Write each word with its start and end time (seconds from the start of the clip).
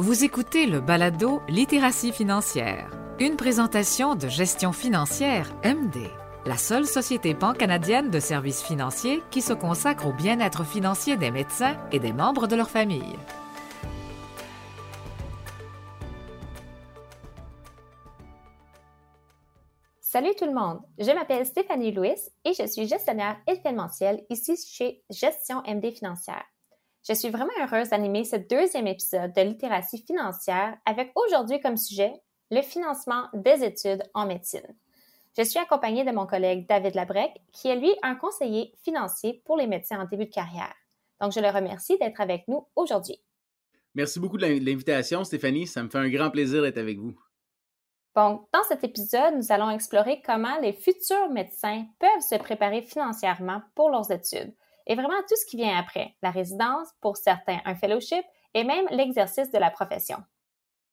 Vous 0.00 0.22
écoutez 0.22 0.66
le 0.66 0.80
balado 0.80 1.42
Littératie 1.48 2.12
financière, 2.12 2.88
une 3.18 3.34
présentation 3.34 4.14
de 4.14 4.28
gestion 4.28 4.70
financière 4.70 5.52
MD, 5.64 6.08
la 6.46 6.56
seule 6.56 6.86
société 6.86 7.34
pan-canadienne 7.34 8.08
de 8.08 8.20
services 8.20 8.62
financiers 8.62 9.20
qui 9.32 9.42
se 9.42 9.52
consacre 9.52 10.06
au 10.06 10.12
bien-être 10.12 10.64
financier 10.64 11.16
des 11.16 11.32
médecins 11.32 11.76
et 11.90 11.98
des 11.98 12.12
membres 12.12 12.46
de 12.46 12.54
leur 12.54 12.70
famille. 12.70 13.16
Salut 20.00 20.36
tout 20.38 20.46
le 20.46 20.54
monde, 20.54 20.78
je 21.00 21.10
m'appelle 21.10 21.44
Stéphanie 21.44 21.90
Louis 21.90 22.14
et 22.44 22.52
je 22.52 22.68
suis 22.68 22.86
gestionnaire 22.86 23.36
événementielle 23.48 24.24
ici 24.30 24.54
chez 24.64 25.02
Gestion 25.10 25.60
MD 25.66 25.90
Financière. 25.90 26.44
Je 27.08 27.14
suis 27.14 27.30
vraiment 27.30 27.48
heureuse 27.62 27.88
d'animer 27.88 28.24
ce 28.24 28.36
deuxième 28.36 28.86
épisode 28.86 29.32
de 29.32 29.40
littératie 29.40 30.04
financière 30.06 30.76
avec 30.84 31.10
aujourd'hui 31.14 31.58
comme 31.58 31.78
sujet 31.78 32.12
le 32.50 32.60
financement 32.60 33.28
des 33.32 33.64
études 33.64 34.02
en 34.12 34.26
médecine. 34.26 34.76
Je 35.38 35.42
suis 35.42 35.58
accompagnée 35.58 36.04
de 36.04 36.10
mon 36.10 36.26
collègue 36.26 36.68
David 36.68 36.94
Labrec, 36.94 37.32
qui 37.50 37.68
est 37.68 37.76
lui 37.76 37.94
un 38.02 38.14
conseiller 38.14 38.74
financier 38.84 39.40
pour 39.46 39.56
les 39.56 39.66
médecins 39.66 40.00
en 40.00 40.04
début 40.04 40.26
de 40.26 40.34
carrière. 40.34 40.74
Donc, 41.18 41.32
je 41.32 41.40
le 41.40 41.48
remercie 41.48 41.96
d'être 41.96 42.20
avec 42.20 42.46
nous 42.46 42.66
aujourd'hui. 42.76 43.18
Merci 43.94 44.20
beaucoup 44.20 44.36
de 44.36 44.46
l'invitation, 44.46 45.24
Stéphanie. 45.24 45.66
Ça 45.66 45.82
me 45.82 45.88
fait 45.88 45.98
un 45.98 46.10
grand 46.10 46.30
plaisir 46.30 46.60
d'être 46.60 46.76
avec 46.76 46.98
vous. 46.98 47.18
Bon, 48.14 48.46
dans 48.52 48.64
cet 48.64 48.84
épisode, 48.84 49.34
nous 49.34 49.50
allons 49.50 49.70
explorer 49.70 50.20
comment 50.26 50.58
les 50.60 50.74
futurs 50.74 51.30
médecins 51.30 51.86
peuvent 51.98 52.28
se 52.28 52.34
préparer 52.34 52.82
financièrement 52.82 53.62
pour 53.74 53.88
leurs 53.88 54.10
études 54.10 54.52
et 54.88 54.94
vraiment 54.94 55.20
tout 55.28 55.36
ce 55.36 55.46
qui 55.46 55.56
vient 55.56 55.78
après, 55.78 56.16
la 56.22 56.30
résidence, 56.30 56.88
pour 57.00 57.16
certains 57.16 57.60
un 57.64 57.74
fellowship 57.74 58.24
et 58.54 58.64
même 58.64 58.86
l'exercice 58.90 59.50
de 59.50 59.58
la 59.58 59.70
profession. 59.70 60.16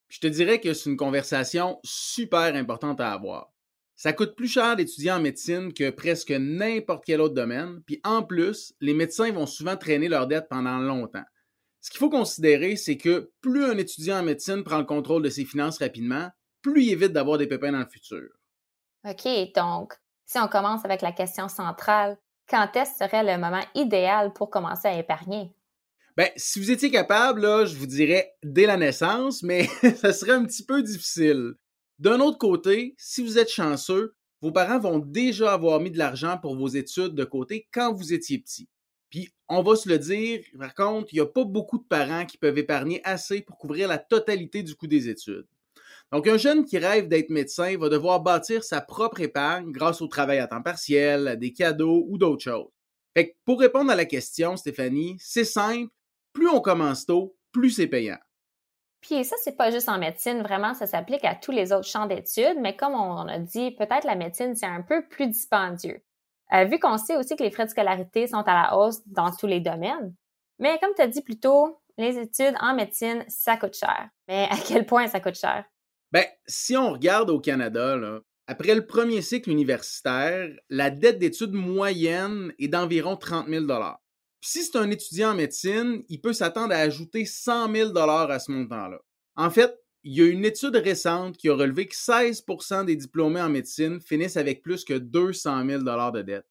Je 0.09 0.19
te 0.19 0.27
dirais 0.27 0.59
que 0.59 0.73
c'est 0.73 0.89
une 0.89 0.97
conversation 0.97 1.79
super 1.83 2.53
importante 2.53 3.01
à 3.01 3.11
avoir. 3.11 3.51
Ça 3.95 4.11
coûte 4.11 4.35
plus 4.35 4.49
cher 4.49 4.75
d'étudier 4.75 5.11
en 5.11 5.21
médecine 5.21 5.73
que 5.73 5.89
presque 5.89 6.31
n'importe 6.31 7.05
quel 7.05 7.21
autre 7.21 7.33
domaine, 7.33 7.81
puis 7.87 8.01
en 8.03 8.23
plus, 8.23 8.73
les 8.81 8.93
médecins 8.93 9.31
vont 9.31 9.45
souvent 9.45 9.77
traîner 9.77 10.09
leurs 10.09 10.27
dettes 10.27 10.49
pendant 10.49 10.77
longtemps. 10.77 11.23
Ce 11.79 11.89
qu'il 11.89 11.99
faut 11.99 12.09
considérer, 12.09 12.75
c'est 12.75 12.97
que 12.97 13.31
plus 13.41 13.63
un 13.63 13.77
étudiant 13.77 14.19
en 14.19 14.23
médecine 14.23 14.63
prend 14.63 14.79
le 14.79 14.85
contrôle 14.85 15.23
de 15.23 15.29
ses 15.29 15.45
finances 15.45 15.77
rapidement, 15.77 16.29
plus 16.61 16.83
il 16.83 16.91
évite 16.91 17.13
d'avoir 17.13 17.37
des 17.37 17.47
pépins 17.47 17.71
dans 17.71 17.79
le 17.79 17.89
futur. 17.89 18.27
OK, 19.07 19.27
donc, 19.55 19.93
si 20.25 20.39
on 20.39 20.47
commence 20.47 20.83
avec 20.83 21.01
la 21.01 21.11
question 21.11 21.47
centrale, 21.47 22.17
quand 22.49 22.75
est-ce 22.75 22.97
serait 22.97 23.23
le 23.23 23.41
moment 23.41 23.63
idéal 23.73 24.33
pour 24.33 24.49
commencer 24.49 24.87
à 24.87 24.97
épargner? 24.97 25.51
Ben, 26.17 26.29
si 26.37 26.59
vous 26.59 26.71
étiez 26.71 26.89
capable, 26.91 27.41
je 27.67 27.75
vous 27.75 27.87
dirais 27.87 28.33
dès 28.41 28.65
la 28.65 28.77
naissance, 28.77 29.43
mais 29.43 29.67
ça 29.97 30.13
serait 30.13 30.31
un 30.31 30.45
petit 30.45 30.63
peu 30.63 30.81
difficile. 30.81 31.55
D'un 31.99 32.19
autre 32.19 32.37
côté, 32.37 32.95
si 32.97 33.21
vous 33.21 33.37
êtes 33.37 33.49
chanceux, 33.49 34.15
vos 34.41 34.51
parents 34.51 34.79
vont 34.79 34.99
déjà 34.99 35.53
avoir 35.53 35.79
mis 35.79 35.91
de 35.91 35.97
l'argent 35.97 36.37
pour 36.37 36.55
vos 36.55 36.67
études 36.67 37.15
de 37.15 37.23
côté 37.23 37.67
quand 37.73 37.93
vous 37.93 38.13
étiez 38.13 38.37
petit. 38.37 38.69
Puis, 39.09 39.29
on 39.47 39.61
va 39.61 39.75
se 39.75 39.87
le 39.87 39.97
dire, 39.97 40.41
par 40.59 40.73
contre, 40.73 41.13
il 41.13 41.15
n'y 41.15 41.21
a 41.21 41.25
pas 41.25 41.45
beaucoup 41.45 41.77
de 41.77 41.83
parents 41.83 42.25
qui 42.25 42.37
peuvent 42.37 42.57
épargner 42.57 43.01
assez 43.03 43.41
pour 43.41 43.57
couvrir 43.57 43.87
la 43.87 43.97
totalité 43.97 44.63
du 44.63 44.75
coût 44.75 44.87
des 44.87 45.09
études. 45.09 45.47
Donc, 46.15 46.27
un 46.27 46.37
jeune 46.37 46.63
qui 46.63 46.77
rêve 46.77 47.09
d'être 47.09 47.29
médecin 47.29 47.77
va 47.77 47.89
devoir 47.89 48.21
bâtir 48.21 48.63
sa 48.63 48.79
propre 48.79 49.19
épargne 49.19 49.73
grâce 49.73 50.01
au 50.01 50.07
travail 50.07 50.39
à 50.39 50.47
temps 50.47 50.61
partiel, 50.61 51.27
à 51.27 51.35
des 51.35 51.51
cadeaux 51.51 52.05
ou 52.07 52.17
d'autres 52.17 52.41
choses. 52.41 52.71
Fait 53.13 53.35
pour 53.43 53.59
répondre 53.59 53.91
à 53.91 53.95
la 53.95 54.05
question, 54.05 54.55
Stéphanie, 54.55 55.17
c'est 55.19 55.43
simple. 55.43 55.91
Plus 56.31 56.47
on 56.47 56.61
commence 56.61 57.05
tôt, 57.05 57.35
plus 57.51 57.71
c'est 57.71 57.87
payant. 57.87 58.17
Puis 59.01 59.25
ça, 59.25 59.35
c'est 59.43 59.57
pas 59.57 59.71
juste 59.71 59.89
en 59.89 59.97
médecine, 59.97 60.41
vraiment, 60.41 60.73
ça 60.73 60.87
s'applique 60.87 61.25
à 61.25 61.35
tous 61.35 61.51
les 61.51 61.73
autres 61.73 61.89
champs 61.89 62.05
d'études, 62.05 62.59
mais 62.61 62.77
comme 62.77 62.93
on 62.93 63.27
a 63.27 63.37
dit, 63.37 63.71
peut-être 63.71 64.05
la 64.05 64.15
médecine, 64.15 64.55
c'est 64.55 64.65
un 64.65 64.83
peu 64.83 65.05
plus 65.09 65.27
dispendieux. 65.27 66.01
Euh, 66.53 66.63
vu 66.63 66.79
qu'on 66.79 66.97
sait 66.97 67.17
aussi 67.17 67.35
que 67.35 67.43
les 67.43 67.51
frais 67.51 67.65
de 67.65 67.71
scolarité 67.71 68.27
sont 68.27 68.37
à 68.37 68.53
la 68.53 68.77
hausse 68.77 69.05
dans 69.05 69.31
tous 69.31 69.47
les 69.47 69.59
domaines. 69.59 70.15
Mais 70.59 70.79
comme 70.79 70.93
tu 70.95 71.01
as 71.01 71.07
dit 71.07 71.21
plus 71.21 71.41
tôt, 71.41 71.81
les 71.97 72.17
études 72.17 72.55
en 72.61 72.73
médecine, 72.73 73.25
ça 73.27 73.57
coûte 73.57 73.75
cher. 73.75 74.07
Mais 74.29 74.47
à 74.49 74.55
quel 74.65 74.85
point 74.85 75.07
ça 75.07 75.19
coûte 75.19 75.35
cher? 75.35 75.65
Ben, 76.15 76.23
si 76.47 76.77
on 76.77 76.93
regarde 76.93 77.29
au 77.29 77.41
Canada, 77.41 77.99
après 78.47 78.73
le 78.73 78.85
premier 78.85 79.21
cycle 79.21 79.49
universitaire, 79.49 80.49
la 80.69 80.89
dette 80.89 81.19
d'études 81.19 81.51
moyenne 81.51 82.53
est 82.57 82.69
d'environ 82.69 83.17
30 83.17 83.49
000 83.49 83.65
si 84.39 84.63
c'est 84.63 84.77
un 84.77 84.89
étudiant 84.91 85.31
en 85.31 85.35
médecine, 85.35 86.03
il 86.07 86.21
peut 86.21 86.31
s'attendre 86.31 86.73
à 86.73 86.77
ajouter 86.77 87.25
100 87.25 87.69
000 87.69 87.97
à 87.97 88.39
ce 88.39 88.49
montant-là. 88.49 88.99
En 89.35 89.49
fait, 89.49 89.77
il 90.03 90.13
y 90.13 90.21
a 90.21 90.27
une 90.27 90.45
étude 90.45 90.77
récente 90.77 91.35
qui 91.35 91.49
a 91.49 91.53
relevé 91.53 91.85
que 91.85 91.95
16% 91.95 92.85
des 92.85 92.95
diplômés 92.95 93.41
en 93.41 93.49
médecine 93.49 93.99
finissent 93.99 94.37
avec 94.37 94.61
plus 94.61 94.85
que 94.85 94.93
200 94.93 95.65
000 95.67 95.81
de 95.81 96.21
dette. 96.21 96.47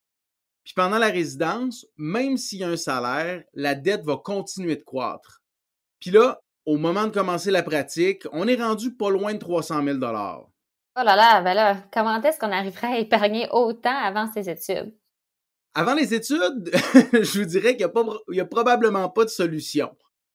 Puis 0.65 0.75
pendant 0.75 0.99
la 0.99 1.09
résidence, 1.09 1.87
même 1.97 2.37
s'il 2.37 2.59
y 2.59 2.65
a 2.65 2.69
un 2.69 2.77
salaire, 2.77 3.43
la 3.55 3.75
dette 3.75 4.05
va 4.05 4.19
continuer 4.19 4.77
de 4.77 4.83
croître. 4.83 5.41
Puis 6.01 6.11
là, 6.11 6.44
au 6.67 6.77
moment 6.77 7.07
de 7.07 7.13
commencer 7.13 7.51
la 7.51 7.63
pratique, 7.63 8.25
on 8.33 8.49
est 8.49 8.61
rendu 8.61 8.95
pas 8.95 9.11
loin 9.11 9.35
de 9.35 9.39
300 9.39 9.85
000 9.85 9.99
Oh 10.97 11.03
là 11.03 11.17
là, 11.17 11.43
ben 11.43 11.55
là, 11.55 11.83
comment 11.93 12.23
est-ce 12.23 12.39
qu'on 12.39 12.53
arriverait 12.53 12.87
à 12.87 12.99
épargner 12.99 13.49
autant 13.51 13.97
avant 13.97 14.31
ces 14.33 14.49
études? 14.49 14.95
Avant 15.75 15.95
les 15.95 16.15
études, 16.15 16.71
je 17.13 17.39
vous 17.41 17.47
dirais 17.47 17.77
qu'il 17.77 17.91
n'y 18.29 18.41
a, 18.41 18.45
probablement 18.45 19.11
pas 19.11 19.25
de 19.25 19.31
solution. 19.31 19.91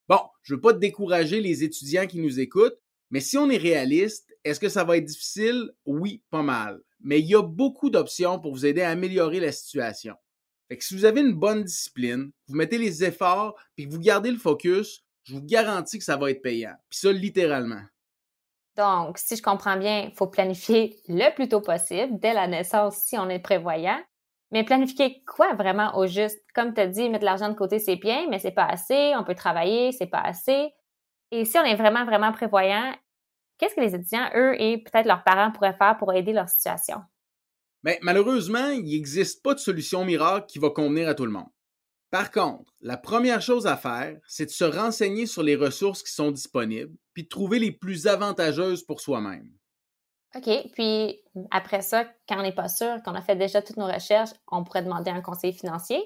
Bon, 0.10 0.20
je 0.42 0.54
ne 0.54 0.58
veux 0.58 0.62
pas 0.62 0.74
décourager 0.74 1.40
les 1.40 1.64
étudiants 1.64 2.08
qui 2.08 2.20
nous 2.20 2.40
écoutent, 2.42 2.78
mais 3.10 3.22
si 3.22 3.38
on 3.38 3.50
est 3.50 3.58
réaliste, 3.58 4.36
est-ce 4.44 4.60
que 4.60 4.70
ça 4.70 4.84
va 4.84 4.98
être 4.98 5.06
difficile? 5.06 5.72
Oui, 5.86 6.24
pas 6.30 6.44
mal. 6.44 6.82
Mais 7.00 7.20
il 7.20 7.28
y 7.28 7.36
a 7.36 7.42
beaucoup 7.42 7.90
d'options 7.90 8.40
pour 8.40 8.52
vous 8.54 8.66
aider 8.66 8.82
à 8.82 8.90
améliorer 8.90 9.40
la 9.40 9.54
situation. 9.54 10.16
Fait 10.68 10.78
que 10.78 10.84
si 10.84 10.94
vous 10.94 11.06
avez 11.06 11.22
une 11.22 11.34
bonne 11.34 11.64
discipline, 11.64 12.32
vous 12.48 12.56
mettez 12.56 12.78
les 12.78 13.04
efforts, 13.04 13.56
puis 13.76 13.88
que 13.88 13.92
vous 13.92 14.00
gardez 14.00 14.32
le 14.32 14.38
focus, 14.38 15.06
je 15.30 15.36
vous 15.36 15.46
garantis 15.46 16.00
que 16.00 16.04
ça 16.04 16.18
va 16.18 16.32
être 16.32 16.42
payant. 16.42 16.74
Puis 16.90 17.00
ça, 17.00 17.12
littéralement. 17.12 17.82
Donc, 18.76 19.18
si 19.18 19.36
je 19.36 19.44
comprends 19.44 19.78
bien, 19.78 20.06
il 20.10 20.16
faut 20.16 20.28
planifier 20.28 20.96
le 21.08 21.34
plus 21.36 21.50
tôt 21.50 21.62
possible, 21.62 22.20
dès 22.20 22.34
la 22.34 22.48
naissance, 22.48 22.98
si 22.98 23.18
on 23.18 23.30
est 23.30 23.40
prévoyant. 23.40 24.00
Mais 24.52 24.64
planifier 24.64 25.24
quoi 25.28 25.54
vraiment 25.54 25.96
au 25.98 26.08
juste? 26.08 26.40
Comme 26.56 26.74
tu 26.74 26.82
as 26.82 26.88
dit, 26.88 27.10
mettre 27.10 27.26
l'argent 27.26 27.50
de 27.50 27.54
côté, 27.54 27.78
c'est 27.78 27.98
bien, 27.98 28.26
mais 28.30 28.40
c'est 28.40 28.52
pas 28.52 28.66
assez. 28.66 29.14
On 29.16 29.24
peut 29.24 29.36
travailler, 29.36 29.92
c'est 29.92 30.08
pas 30.08 30.22
assez. 30.22 30.70
Et 31.32 31.46
si 31.46 31.60
on 31.60 31.64
est 31.64 31.76
vraiment, 31.76 32.06
vraiment 32.06 32.32
prévoyant, 32.32 32.92
qu'est-ce 33.60 33.76
que 33.76 33.82
les 33.82 33.94
étudiants, 33.94 34.30
eux, 34.36 34.60
et 34.60 34.80
peut-être 34.80 35.06
leurs 35.06 35.24
parents 35.24 35.52
pourraient 35.52 35.78
faire 35.78 35.98
pour 35.98 36.12
aider 36.14 36.34
leur 36.34 36.50
situation? 36.50 36.98
Mais 37.84 37.96
ben, 37.96 38.00
malheureusement, 38.02 38.70
il 38.70 38.86
n'existe 38.86 39.44
pas 39.44 39.54
de 39.54 39.60
solution 39.60 40.04
miracle 40.04 40.48
qui 40.48 40.58
va 40.58 40.72
convenir 40.72 41.08
à 41.08 41.14
tout 41.14 41.26
le 41.26 41.32
monde. 41.32 41.50
Par 42.12 42.32
contre, 42.32 42.74
la 42.82 42.98
première 42.98 43.42
chose 43.42 43.68
à 43.68 43.78
faire, 43.78 44.18
c'est 44.28 44.46
de 44.46 44.52
se 44.52 44.64
renseigner 44.64 45.28
sur 45.28 45.44
les 45.44 45.56
ressources 45.56 46.02
qui 46.02 46.12
sont 46.12 46.32
disponibles, 46.32 46.96
puis 47.14 47.24
de 47.24 47.30
trouver 47.30 47.60
les 47.60 47.72
plus 47.72 48.08
avantageuses 48.08 48.84
pour 48.84 49.00
soi-même. 49.00 49.52
OK. 50.36 50.50
Puis 50.74 51.22
après 51.52 51.82
ça, 51.82 52.06
quand 52.28 52.40
on 52.40 52.44
n'est 52.44 52.54
pas 52.54 52.68
sûr, 52.68 53.02
qu'on 53.04 53.16
a 53.16 53.22
fait 53.22 53.36
déjà 53.36 53.62
toutes 53.62 53.78
nos 53.78 53.88
recherches, 53.88 54.32
on 54.48 54.64
pourrait 54.64 54.84
demander 54.84 55.12
un 55.12 55.22
conseiller 55.22 55.54
financier. 55.54 56.02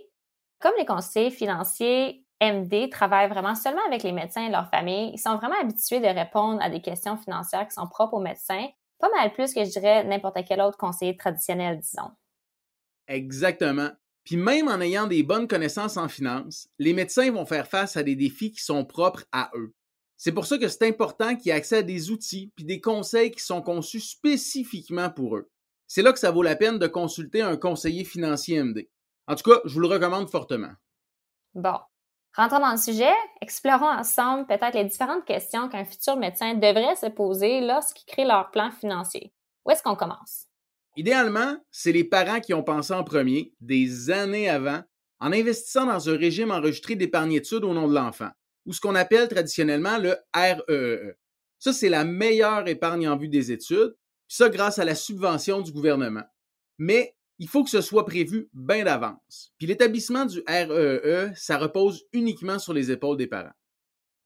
Comme 0.59 0.73
les 0.77 0.85
conseillers 0.85 1.31
financiers 1.31 2.25
MD 2.41 2.89
travaillent 2.89 3.29
vraiment 3.29 3.55
seulement 3.55 3.85
avec 3.87 4.03
les 4.03 4.11
médecins 4.11 4.45
et 4.45 4.49
leurs 4.49 4.69
familles, 4.69 5.11
ils 5.13 5.19
sont 5.19 5.37
vraiment 5.37 5.59
habitués 5.61 5.99
de 5.99 6.07
répondre 6.07 6.61
à 6.61 6.69
des 6.69 6.81
questions 6.81 7.17
financières 7.17 7.67
qui 7.67 7.73
sont 7.73 7.87
propres 7.87 8.15
aux 8.15 8.21
médecins, 8.21 8.67
pas 8.99 9.09
mal 9.09 9.31
plus 9.33 9.53
que 9.53 9.63
je 9.63 9.69
dirais 9.69 10.03
n'importe 10.03 10.37
quel 10.45 10.61
autre 10.61 10.77
conseiller 10.77 11.15
traditionnel, 11.15 11.79
disons. 11.79 12.11
Exactement. 13.07 13.89
Puis 14.23 14.37
même 14.37 14.67
en 14.67 14.79
ayant 14.79 15.07
des 15.07 15.23
bonnes 15.23 15.47
connaissances 15.47 15.97
en 15.97 16.07
finance, 16.07 16.67
les 16.79 16.93
médecins 16.93 17.31
vont 17.31 17.45
faire 17.45 17.67
face 17.67 17.97
à 17.97 18.03
des 18.03 18.15
défis 18.15 18.51
qui 18.51 18.63
sont 18.63 18.85
propres 18.85 19.25
à 19.31 19.51
eux. 19.55 19.73
C'est 20.17 20.31
pour 20.31 20.45
ça 20.45 20.57
que 20.57 20.69
c'est 20.69 20.87
important 20.87 21.35
qu'ils 21.35 21.51
aient 21.51 21.55
accès 21.55 21.77
à 21.77 21.83
des 21.83 22.09
outils 22.09 22.51
puis 22.55 22.63
des 22.63 22.79
conseils 22.79 23.31
qui 23.31 23.43
sont 23.43 23.61
conçus 23.61 23.99
spécifiquement 23.99 25.09
pour 25.09 25.35
eux. 25.35 25.49
C'est 25.87 26.01
là 26.01 26.13
que 26.13 26.19
ça 26.19 26.31
vaut 26.31 26.43
la 26.43 26.55
peine 26.55 26.79
de 26.79 26.87
consulter 26.87 27.41
un 27.41 27.57
conseiller 27.57 28.05
financier 28.05 28.63
MD. 28.63 28.89
En 29.27 29.35
tout 29.35 29.49
cas, 29.49 29.59
je 29.65 29.73
vous 29.73 29.81
le 29.81 29.87
recommande 29.87 30.29
fortement. 30.29 30.71
Bon. 31.53 31.77
Rentrons 32.35 32.59
dans 32.59 32.71
le 32.71 32.77
sujet, 32.77 33.13
explorons 33.41 33.91
ensemble 33.91 34.47
peut-être 34.47 34.73
les 34.73 34.85
différentes 34.85 35.25
questions 35.25 35.69
qu'un 35.69 35.85
futur 35.85 36.15
médecin 36.15 36.55
devrait 36.55 36.95
se 36.95 37.05
poser 37.05 37.61
lorsqu'il 37.61 38.05
crée 38.05 38.25
leur 38.25 38.49
plan 38.49 38.71
financier. 38.71 39.33
Où 39.65 39.71
est-ce 39.71 39.83
qu'on 39.83 39.95
commence? 39.95 40.47
Idéalement, 40.95 41.57
c'est 41.71 41.91
les 41.91 42.03
parents 42.03 42.39
qui 42.39 42.53
ont 42.53 42.63
pensé 42.63 42.93
en 42.93 43.03
premier, 43.03 43.53
des 43.61 44.11
années 44.11 44.49
avant, 44.49 44.83
en 45.19 45.31
investissant 45.31 45.85
dans 45.85 46.09
un 46.09 46.17
régime 46.17 46.51
enregistré 46.51 46.95
d'épargne 46.95 47.33
études 47.33 47.63
au 47.63 47.73
nom 47.73 47.87
de 47.87 47.95
l'enfant, 47.95 48.29
ou 48.65 48.73
ce 48.73 48.81
qu'on 48.81 48.95
appelle 48.95 49.27
traditionnellement 49.27 49.97
le 49.97 50.15
REE. 50.35 50.61
E. 50.69 51.15
Ça, 51.59 51.73
c'est 51.73 51.89
la 51.89 52.03
meilleure 52.03 52.67
épargne 52.67 53.07
en 53.07 53.17
vue 53.17 53.29
des 53.29 53.51
études, 53.51 53.95
ça 54.27 54.49
grâce 54.49 54.79
à 54.79 54.85
la 54.85 54.95
subvention 54.95 55.61
du 55.61 55.71
gouvernement. 55.71 56.23
Mais 56.77 57.15
il 57.39 57.47
faut 57.47 57.63
que 57.63 57.69
ce 57.69 57.81
soit 57.81 58.05
prévu 58.05 58.49
bien 58.53 58.83
d'avance. 58.83 59.53
Puis 59.57 59.67
l'établissement 59.67 60.25
du 60.25 60.43
REE, 60.47 60.67
e, 60.69 61.31
ça 61.35 61.57
repose 61.57 62.05
uniquement 62.13 62.59
sur 62.59 62.73
les 62.73 62.91
épaules 62.91 63.17
des 63.17 63.27
parents. 63.27 63.53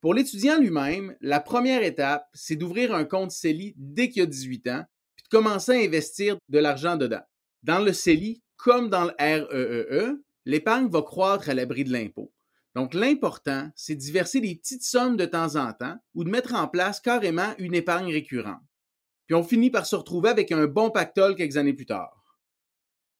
Pour 0.01 0.13
l'étudiant 0.13 0.59
lui-même, 0.59 1.15
la 1.21 1.39
première 1.39 1.83
étape, 1.83 2.27
c'est 2.33 2.55
d'ouvrir 2.55 2.93
un 2.93 3.05
compte 3.05 3.31
CELI 3.31 3.73
dès 3.77 4.09
qu'il 4.09 4.23
a 4.23 4.25
18 4.25 4.67
ans, 4.67 4.83
puis 4.83 4.96
de 5.29 5.37
commencer 5.37 5.71
à 5.73 5.85
investir 5.85 6.37
de 6.49 6.59
l'argent 6.59 6.95
dedans. 6.95 7.21
Dans 7.63 7.79
le 7.79 7.93
CELI, 7.93 8.41
comme 8.55 8.89
dans 8.89 9.05
le 9.05 9.13
REEE, 9.19 9.47
e, 9.51 10.23
l'épargne 10.45 10.87
va 10.87 11.01
croître 11.01 11.49
à 11.49 11.53
l'abri 11.53 11.83
de 11.83 11.91
l'impôt. 11.91 12.31
Donc, 12.75 12.93
l'important, 12.93 13.69
c'est 13.75 13.95
de 13.95 14.11
verser 14.11 14.39
des 14.39 14.55
petites 14.55 14.83
sommes 14.83 15.17
de 15.17 15.25
temps 15.25 15.55
en 15.55 15.73
temps 15.73 15.95
ou 16.13 16.23
de 16.23 16.29
mettre 16.29 16.53
en 16.53 16.67
place 16.67 16.99
carrément 16.99 17.53
une 17.57 17.73
épargne 17.73 18.11
récurrente. 18.11 18.61
Puis 19.25 19.35
on 19.35 19.43
finit 19.43 19.69
par 19.69 19.85
se 19.85 19.95
retrouver 19.95 20.29
avec 20.29 20.51
un 20.51 20.67
bon 20.67 20.89
pactole 20.89 21.35
quelques 21.35 21.57
années 21.57 21.73
plus 21.73 21.85
tard. 21.85 22.13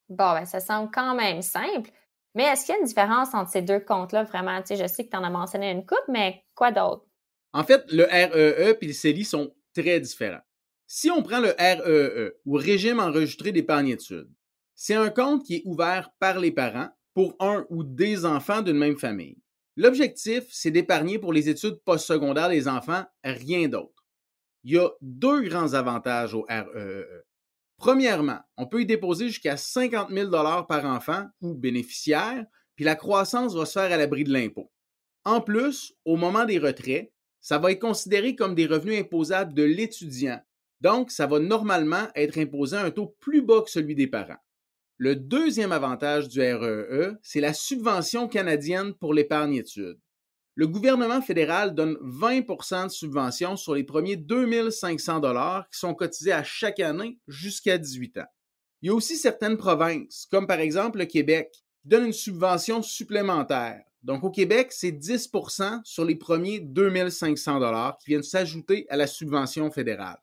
Bon, 0.08 0.32
ben, 0.32 0.46
ça 0.46 0.60
semble 0.60 0.90
quand 0.90 1.14
même 1.14 1.42
simple. 1.42 1.90
Mais 2.34 2.44
est-ce 2.44 2.64
qu'il 2.64 2.74
y 2.74 2.78
a 2.78 2.80
une 2.80 2.86
différence 2.86 3.34
entre 3.34 3.50
ces 3.50 3.62
deux 3.62 3.80
comptes-là 3.80 4.24
vraiment? 4.24 4.60
Tu 4.62 4.68
sais, 4.68 4.76
je 4.76 4.86
sais 4.86 5.04
que 5.04 5.10
tu 5.10 5.16
en 5.16 5.24
as 5.24 5.30
mentionné 5.30 5.70
une 5.70 5.84
coupe, 5.84 6.04
mais 6.08 6.44
quoi 6.54 6.70
d'autre? 6.70 7.04
En 7.52 7.64
fait, 7.64 7.84
le 7.90 8.04
REE 8.04 8.78
et 8.80 8.86
le 8.86 8.92
CELI 8.92 9.24
sont 9.24 9.54
très 9.74 10.00
différents. 10.00 10.40
Si 10.90 11.10
on 11.10 11.22
prend 11.22 11.40
le 11.40 11.50
REE, 11.58 11.82
e, 11.86 12.40
ou 12.46 12.54
Régime 12.54 12.98
enregistré 12.98 13.52
d'épargne 13.52 13.88
études, 13.88 14.32
c'est 14.74 14.94
un 14.94 15.10
compte 15.10 15.44
qui 15.44 15.56
est 15.56 15.62
ouvert 15.66 16.10
par 16.18 16.40
les 16.40 16.50
parents 16.50 16.88
pour 17.12 17.36
un 17.40 17.66
ou 17.68 17.84
des 17.84 18.24
enfants 18.24 18.62
d'une 18.62 18.78
même 18.78 18.96
famille. 18.96 19.36
L'objectif, 19.76 20.44
c'est 20.50 20.70
d'épargner 20.70 21.18
pour 21.18 21.34
les 21.34 21.50
études 21.50 21.78
postsecondaires 21.84 22.48
des 22.48 22.68
enfants, 22.68 23.04
rien 23.22 23.68
d'autre. 23.68 24.02
Il 24.64 24.72
y 24.72 24.78
a 24.78 24.88
deux 25.02 25.42
grands 25.42 25.74
avantages 25.74 26.32
au 26.32 26.46
REE. 26.48 26.64
E. 26.74 27.24
Premièrement, 27.76 28.40
on 28.56 28.66
peut 28.66 28.80
y 28.80 28.86
déposer 28.86 29.26
jusqu'à 29.28 29.58
50 29.58 30.08
000 30.10 30.30
par 30.30 30.86
enfant 30.86 31.26
ou 31.42 31.54
bénéficiaire, 31.54 32.46
puis 32.76 32.86
la 32.86 32.96
croissance 32.96 33.54
va 33.54 33.66
se 33.66 33.78
faire 33.78 33.92
à 33.92 33.98
l'abri 33.98 34.24
de 34.24 34.32
l'impôt. 34.32 34.72
En 35.24 35.42
plus, 35.42 35.92
au 36.06 36.16
moment 36.16 36.46
des 36.46 36.58
retraits, 36.58 37.12
ça 37.42 37.58
va 37.58 37.72
être 37.72 37.80
considéré 37.80 38.34
comme 38.34 38.54
des 38.54 38.66
revenus 38.66 38.98
imposables 38.98 39.52
de 39.52 39.62
l'étudiant, 39.62 40.40
donc 40.80 41.10
ça 41.10 41.26
va 41.26 41.38
normalement 41.38 42.08
être 42.14 42.38
imposé 42.38 42.76
à 42.76 42.84
un 42.84 42.90
taux 42.90 43.16
plus 43.20 43.42
bas 43.42 43.62
que 43.62 43.70
celui 43.70 43.94
des 43.94 44.06
parents. 44.06 44.38
Le 44.96 45.14
deuxième 45.14 45.72
avantage 45.72 46.28
du 46.28 46.40
REE, 46.40 46.86
e, 46.90 47.18
c'est 47.22 47.40
la 47.40 47.54
subvention 47.54 48.26
canadienne 48.26 48.94
pour 48.94 49.14
l'épargne 49.14 49.54
études. 49.54 50.00
Le 50.56 50.66
gouvernement 50.66 51.22
fédéral 51.22 51.72
donne 51.72 51.96
20% 52.02 52.86
de 52.86 52.90
subvention 52.90 53.56
sur 53.56 53.76
les 53.76 53.84
premiers 53.84 54.16
2500 54.16 55.20
dollars 55.20 55.68
qui 55.70 55.78
sont 55.78 55.94
cotisés 55.94 56.32
à 56.32 56.42
chaque 56.42 56.80
année 56.80 57.20
jusqu'à 57.28 57.78
18 57.78 58.18
ans. 58.18 58.26
Il 58.82 58.88
y 58.88 58.90
a 58.90 58.94
aussi 58.94 59.16
certaines 59.16 59.56
provinces, 59.56 60.26
comme 60.30 60.48
par 60.48 60.58
exemple 60.58 60.98
le 60.98 61.04
Québec, 61.04 61.50
qui 61.52 61.88
donnent 61.88 62.06
une 62.06 62.12
subvention 62.12 62.82
supplémentaire. 62.82 63.82
Donc 64.02 64.24
au 64.24 64.30
Québec, 64.30 64.72
c'est 64.72 64.90
10% 64.90 65.80
sur 65.84 66.04
les 66.04 66.16
premiers 66.16 66.58
2500 66.58 67.60
dollars 67.60 67.96
qui 67.98 68.10
viennent 68.10 68.22
s'ajouter 68.24 68.86
à 68.88 68.96
la 68.96 69.06
subvention 69.06 69.70
fédérale. 69.70 70.18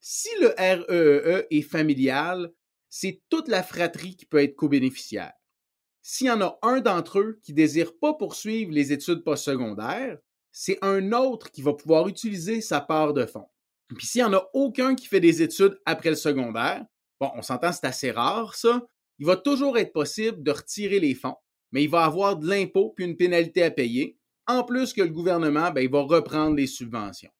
Si 0.00 0.28
le 0.40 0.54
REE 0.56 0.86
e 0.88 1.46
est 1.50 1.62
familial, 1.62 2.50
c'est 2.88 3.22
toute 3.28 3.48
la 3.48 3.62
fratrie 3.62 4.16
qui 4.16 4.26
peut 4.26 4.42
être 4.42 4.56
co-bénéficiaire. 4.56 5.32
S'il 6.02 6.28
y 6.28 6.30
en 6.30 6.40
a 6.40 6.58
un 6.62 6.80
d'entre 6.80 7.18
eux 7.20 7.38
qui 7.42 7.52
désire 7.52 7.96
pas 7.98 8.14
poursuivre 8.14 8.72
les 8.72 8.92
études 8.92 9.22
postsecondaires, 9.22 10.18
c'est 10.52 10.78
un 10.82 11.12
autre 11.12 11.50
qui 11.50 11.62
va 11.62 11.74
pouvoir 11.74 12.08
utiliser 12.08 12.60
sa 12.60 12.80
part 12.80 13.12
de 13.12 13.26
fonds. 13.26 13.48
Puis 13.96 14.06
s'il 14.06 14.22
n'y 14.22 14.28
en 14.28 14.32
a 14.32 14.48
aucun 14.54 14.94
qui 14.94 15.06
fait 15.06 15.20
des 15.20 15.42
études 15.42 15.78
après 15.84 16.10
le 16.10 16.16
secondaire, 16.16 16.84
bon, 17.20 17.30
on 17.34 17.42
s'entend, 17.42 17.72
c'est 17.72 17.86
assez 17.86 18.10
rare 18.10 18.54
ça, 18.54 18.84
il 19.18 19.26
va 19.26 19.36
toujours 19.36 19.76
être 19.76 19.92
possible 19.92 20.42
de 20.42 20.50
retirer 20.50 20.98
les 20.98 21.14
fonds, 21.14 21.36
mais 21.72 21.84
il 21.84 21.90
va 21.90 22.04
avoir 22.04 22.36
de 22.36 22.48
l'impôt 22.48 22.94
puis 22.96 23.04
une 23.04 23.16
pénalité 23.16 23.62
à 23.62 23.70
payer, 23.70 24.16
en 24.46 24.64
plus 24.64 24.92
que 24.92 25.02
le 25.02 25.08
gouvernement, 25.08 25.70
ben, 25.70 25.82
il 25.82 25.90
va 25.90 26.00
reprendre 26.00 26.56
les 26.56 26.66
subventions. 26.66 27.30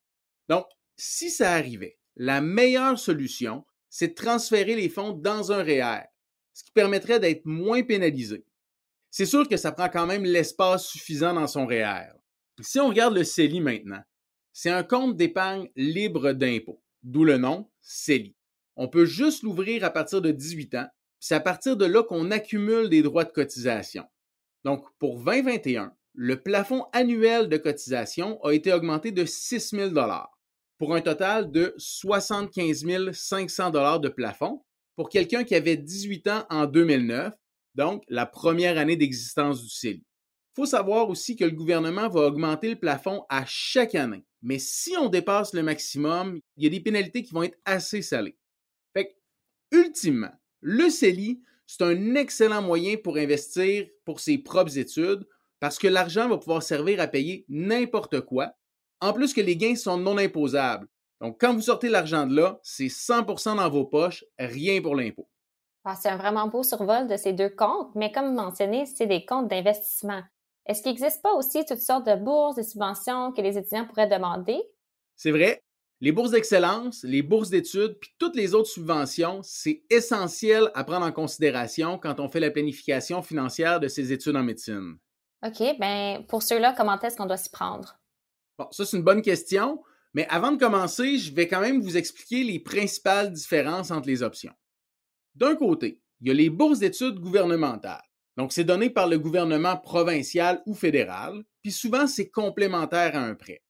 Donc, 0.47 0.65
si 0.95 1.31
ça 1.31 1.53
arrivait, 1.53 1.97
la 2.15 2.41
meilleure 2.41 2.99
solution, 2.99 3.65
c'est 3.89 4.09
de 4.09 4.13
transférer 4.13 4.75
les 4.75 4.89
fonds 4.89 5.11
dans 5.11 5.51
un 5.51 5.63
REER, 5.63 6.03
ce 6.53 6.63
qui 6.63 6.71
permettrait 6.71 7.19
d'être 7.19 7.45
moins 7.45 7.83
pénalisé. 7.83 8.45
C'est 9.09 9.25
sûr 9.25 9.47
que 9.47 9.57
ça 9.57 9.71
prend 9.71 9.89
quand 9.89 10.07
même 10.07 10.23
l'espace 10.23 10.87
suffisant 10.87 11.33
dans 11.33 11.47
son 11.47 11.65
REER. 11.65 12.13
Si 12.61 12.79
on 12.79 12.87
regarde 12.89 13.15
le 13.15 13.23
CELI 13.23 13.59
maintenant, 13.59 14.01
c'est 14.53 14.69
un 14.69 14.83
compte 14.83 15.17
d'épargne 15.17 15.69
libre 15.75 16.33
d'impôt, 16.33 16.81
d'où 17.03 17.23
le 17.23 17.37
nom 17.37 17.69
CELI. 17.81 18.35
On 18.75 18.87
peut 18.87 19.05
juste 19.05 19.43
l'ouvrir 19.43 19.83
à 19.83 19.89
partir 19.89 20.21
de 20.21 20.31
18 20.31 20.75
ans, 20.75 20.87
puis 21.19 21.27
c'est 21.27 21.35
à 21.35 21.39
partir 21.39 21.75
de 21.75 21.85
là 21.85 22.03
qu'on 22.03 22.31
accumule 22.31 22.89
des 22.89 23.01
droits 23.01 23.25
de 23.25 23.31
cotisation. 23.31 24.05
Donc, 24.63 24.85
pour 24.99 25.21
2021, 25.23 25.93
le 26.13 26.41
plafond 26.41 26.85
annuel 26.93 27.49
de 27.49 27.57
cotisation 27.57 28.41
a 28.43 28.51
été 28.51 28.71
augmenté 28.73 29.11
de 29.11 29.25
6 29.25 29.71
000 29.71 29.89
pour 30.81 30.95
un 30.95 31.01
total 31.01 31.51
de 31.51 31.75
75 31.77 33.11
500 33.11 33.99
de 33.99 34.09
plafond 34.09 34.63
pour 34.95 35.09
quelqu'un 35.09 35.43
qui 35.43 35.53
avait 35.53 35.77
18 35.77 36.27
ans 36.27 36.45
en 36.49 36.65
2009, 36.65 37.35
donc 37.75 38.03
la 38.07 38.25
première 38.25 38.79
année 38.79 38.95
d'existence 38.95 39.61
du 39.61 39.69
CELI. 39.69 40.03
Il 40.03 40.55
faut 40.55 40.65
savoir 40.65 41.07
aussi 41.07 41.35
que 41.35 41.45
le 41.45 41.51
gouvernement 41.51 42.09
va 42.09 42.21
augmenter 42.21 42.67
le 42.67 42.79
plafond 42.79 43.25
à 43.29 43.45
chaque 43.45 43.93
année. 43.93 44.25
Mais 44.41 44.57
si 44.57 44.97
on 44.97 45.07
dépasse 45.07 45.53
le 45.53 45.61
maximum, 45.61 46.39
il 46.57 46.63
y 46.63 46.65
a 46.65 46.71
des 46.71 46.79
pénalités 46.79 47.21
qui 47.21 47.31
vont 47.31 47.43
être 47.43 47.59
assez 47.63 48.01
salées. 48.01 48.39
Fait 48.95 49.15
ultimement, 49.71 50.33
le 50.61 50.89
CELI, 50.89 51.43
c'est 51.67 51.83
un 51.83 52.15
excellent 52.15 52.63
moyen 52.63 52.97
pour 52.97 53.17
investir 53.17 53.85
pour 54.03 54.19
ses 54.19 54.39
propres 54.39 54.79
études 54.79 55.27
parce 55.59 55.77
que 55.77 55.87
l'argent 55.87 56.27
va 56.27 56.39
pouvoir 56.39 56.63
servir 56.63 56.99
à 56.99 57.07
payer 57.07 57.45
n'importe 57.49 58.21
quoi, 58.21 58.55
en 59.01 59.13
plus 59.13 59.33
que 59.33 59.41
les 59.41 59.57
gains 59.57 59.75
sont 59.75 59.97
non 59.97 60.17
imposables. 60.17 60.87
Donc, 61.19 61.39
quand 61.39 61.53
vous 61.53 61.61
sortez 61.61 61.89
l'argent 61.89 62.25
de 62.25 62.35
là, 62.35 62.59
c'est 62.63 62.87
100% 62.87 63.57
dans 63.57 63.69
vos 63.69 63.85
poches, 63.85 64.23
rien 64.39 64.81
pour 64.81 64.95
l'impôt. 64.95 65.27
Ah, 65.83 65.95
c'est 65.99 66.09
un 66.09 66.17
vraiment 66.17 66.47
beau 66.47 66.63
survol 66.63 67.07
de 67.07 67.17
ces 67.17 67.33
deux 67.33 67.49
comptes, 67.49 67.93
mais 67.95 68.11
comme 68.11 68.33
mentionné, 68.33 68.85
c'est 68.85 69.07
des 69.07 69.25
comptes 69.25 69.47
d'investissement. 69.47 70.21
Est-ce 70.67 70.83
qu'il 70.83 70.91
n'existe 70.91 71.21
pas 71.23 71.33
aussi 71.33 71.65
toutes 71.65 71.79
sortes 71.79 72.05
de 72.05 72.15
bourses 72.15 72.59
et 72.59 72.63
subventions 72.63 73.31
que 73.31 73.41
les 73.41 73.57
étudiants 73.57 73.85
pourraient 73.87 74.07
demander? 74.07 74.61
C'est 75.15 75.31
vrai. 75.31 75.63
Les 75.99 76.11
bourses 76.11 76.31
d'excellence, 76.31 77.03
les 77.03 77.21
bourses 77.21 77.49
d'études, 77.49 77.97
puis 77.99 78.11
toutes 78.17 78.35
les 78.35 78.55
autres 78.55 78.69
subventions, 78.69 79.41
c'est 79.43 79.83
essentiel 79.89 80.71
à 80.73 80.83
prendre 80.83 81.05
en 81.05 81.11
considération 81.11 81.99
quand 81.99 82.19
on 82.19 82.29
fait 82.29 82.39
la 82.39 82.49
planification 82.49 83.21
financière 83.21 83.79
de 83.79 83.87
ses 83.87 84.11
études 84.11 84.35
en 84.35 84.43
médecine. 84.43 84.97
OK, 85.45 85.77
bien, 85.79 86.23
pour 86.27 86.41
ceux-là, 86.41 86.73
comment 86.75 86.99
est-ce 86.99 87.17
qu'on 87.17 87.27
doit 87.27 87.37
s'y 87.37 87.51
prendre? 87.51 88.00
Ça, 88.71 88.85
c'est 88.85 88.97
une 88.97 89.03
bonne 89.03 89.21
question, 89.21 89.81
mais 90.13 90.27
avant 90.27 90.51
de 90.51 90.57
commencer, 90.57 91.17
je 91.17 91.33
vais 91.33 91.47
quand 91.47 91.61
même 91.61 91.81
vous 91.81 91.97
expliquer 91.97 92.43
les 92.43 92.59
principales 92.59 93.31
différences 93.31 93.91
entre 93.91 94.07
les 94.07 94.23
options. 94.23 94.53
D'un 95.35 95.55
côté, 95.55 96.01
il 96.19 96.27
y 96.27 96.31
a 96.31 96.33
les 96.33 96.49
bourses 96.49 96.79
d'études 96.79 97.19
gouvernementales. 97.19 98.03
Donc, 98.37 98.53
c'est 98.53 98.63
donné 98.63 98.89
par 98.89 99.07
le 99.07 99.19
gouvernement 99.19 99.77
provincial 99.77 100.61
ou 100.65 100.73
fédéral, 100.73 101.43
puis 101.61 101.71
souvent, 101.71 102.07
c'est 102.07 102.29
complémentaire 102.29 103.15
à 103.15 103.21
un 103.21 103.35
prêt. 103.35 103.61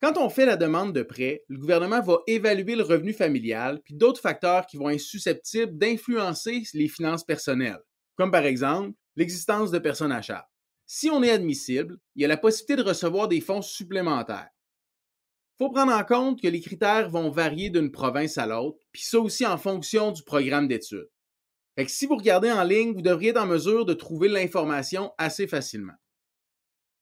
Quand 0.00 0.18
on 0.18 0.28
fait 0.28 0.46
la 0.46 0.56
demande 0.56 0.92
de 0.92 1.02
prêt, 1.02 1.42
le 1.48 1.58
gouvernement 1.58 2.02
va 2.02 2.18
évaluer 2.26 2.76
le 2.76 2.82
revenu 2.82 3.12
familial, 3.12 3.80
puis 3.84 3.94
d'autres 3.94 4.20
facteurs 4.20 4.66
qui 4.66 4.76
vont 4.76 4.90
être 4.90 5.00
susceptibles 5.00 5.78
d'influencer 5.78 6.62
les 6.74 6.88
finances 6.88 7.24
personnelles, 7.24 7.80
comme 8.16 8.30
par 8.30 8.44
exemple 8.44 8.92
l'existence 9.16 9.70
de 9.70 9.78
personnes 9.78 10.12
à 10.12 10.20
charge. 10.20 10.44
Si 10.86 11.10
on 11.10 11.22
est 11.22 11.30
admissible, 11.30 11.98
il 12.14 12.22
y 12.22 12.24
a 12.24 12.28
la 12.28 12.36
possibilité 12.36 12.76
de 12.76 12.88
recevoir 12.88 13.28
des 13.28 13.40
fonds 13.40 13.62
supplémentaires. 13.62 14.50
Il 15.54 15.64
faut 15.64 15.70
prendre 15.70 15.92
en 15.92 16.04
compte 16.04 16.42
que 16.42 16.48
les 16.48 16.60
critères 16.60 17.08
vont 17.08 17.30
varier 17.30 17.70
d'une 17.70 17.92
province 17.92 18.38
à 18.38 18.46
l'autre, 18.46 18.78
puis 18.92 19.02
ça 19.02 19.20
aussi 19.20 19.46
en 19.46 19.56
fonction 19.56 20.10
du 20.10 20.22
programme 20.22 20.68
d'études. 20.68 21.08
Si 21.86 22.06
vous 22.06 22.16
regardez 22.16 22.50
en 22.50 22.64
ligne, 22.64 22.92
vous 22.92 23.02
devriez 23.02 23.30
être 23.30 23.40
en 23.40 23.46
mesure 23.46 23.84
de 23.84 23.94
trouver 23.94 24.28
l'information 24.28 25.12
assez 25.18 25.46
facilement. 25.46 25.94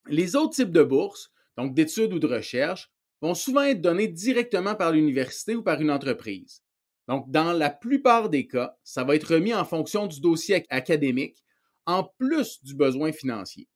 Les 0.07 0.37
autres 0.37 0.55
types 0.55 0.71
de 0.71 0.83
bourses, 0.83 1.31
donc 1.57 1.75
d'études 1.75 2.13
ou 2.13 2.19
de 2.19 2.27
recherche, 2.27 2.91
vont 3.21 3.35
souvent 3.35 3.63
être 3.63 3.81
donnés 3.81 4.09
directement 4.09 4.75
par 4.75 4.93
l'université 4.93 5.55
ou 5.55 5.63
par 5.63 5.81
une 5.81 5.91
entreprise. 5.91 6.63
Donc, 7.09 7.31
dans 7.31 7.53
la 7.53 7.71
plupart 7.71 8.29
des 8.29 8.47
cas, 8.47 8.77
ça 8.83 9.05
va 9.05 9.15
être 9.15 9.35
remis 9.35 9.55
en 9.55 9.65
fonction 9.65 10.07
du 10.07 10.21
dossier 10.21 10.67
académique, 10.71 11.43
en 11.87 12.05
plus 12.05 12.63
du 12.63 12.75
besoin 12.75 13.13
financier. 13.13 13.69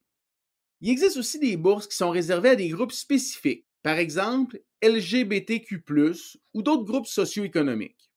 Il 0.80 0.90
existe 0.90 1.16
aussi 1.16 1.38
des 1.38 1.56
bourses 1.56 1.86
qui 1.86 1.96
sont 1.96 2.10
réservées 2.10 2.50
à 2.50 2.56
des 2.56 2.68
groupes 2.68 2.92
spécifiques, 2.92 3.66
par 3.82 3.98
exemple 3.98 4.60
LGBTQ, 4.82 5.82
ou 6.54 6.62
d'autres 6.62 6.84
groupes 6.84 7.06
socio-économiques. 7.06 8.10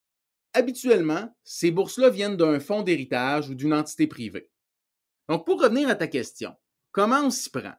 Habituellement, 0.54 1.34
ces 1.44 1.72
bourses-là 1.72 2.10
viennent 2.10 2.38
d'un 2.38 2.60
fonds 2.60 2.82
d'héritage 2.82 3.50
ou 3.50 3.56
d'une 3.56 3.74
entité 3.74 4.08
privée. 4.08 4.50
Donc, 5.30 5.46
pour 5.46 5.62
revenir 5.62 5.90
à 5.90 5.96
ta 5.96 6.08
question, 6.08 6.56
comment 6.92 7.22
on 7.22 7.30
s'y 7.30 7.50
prend? 7.50 7.76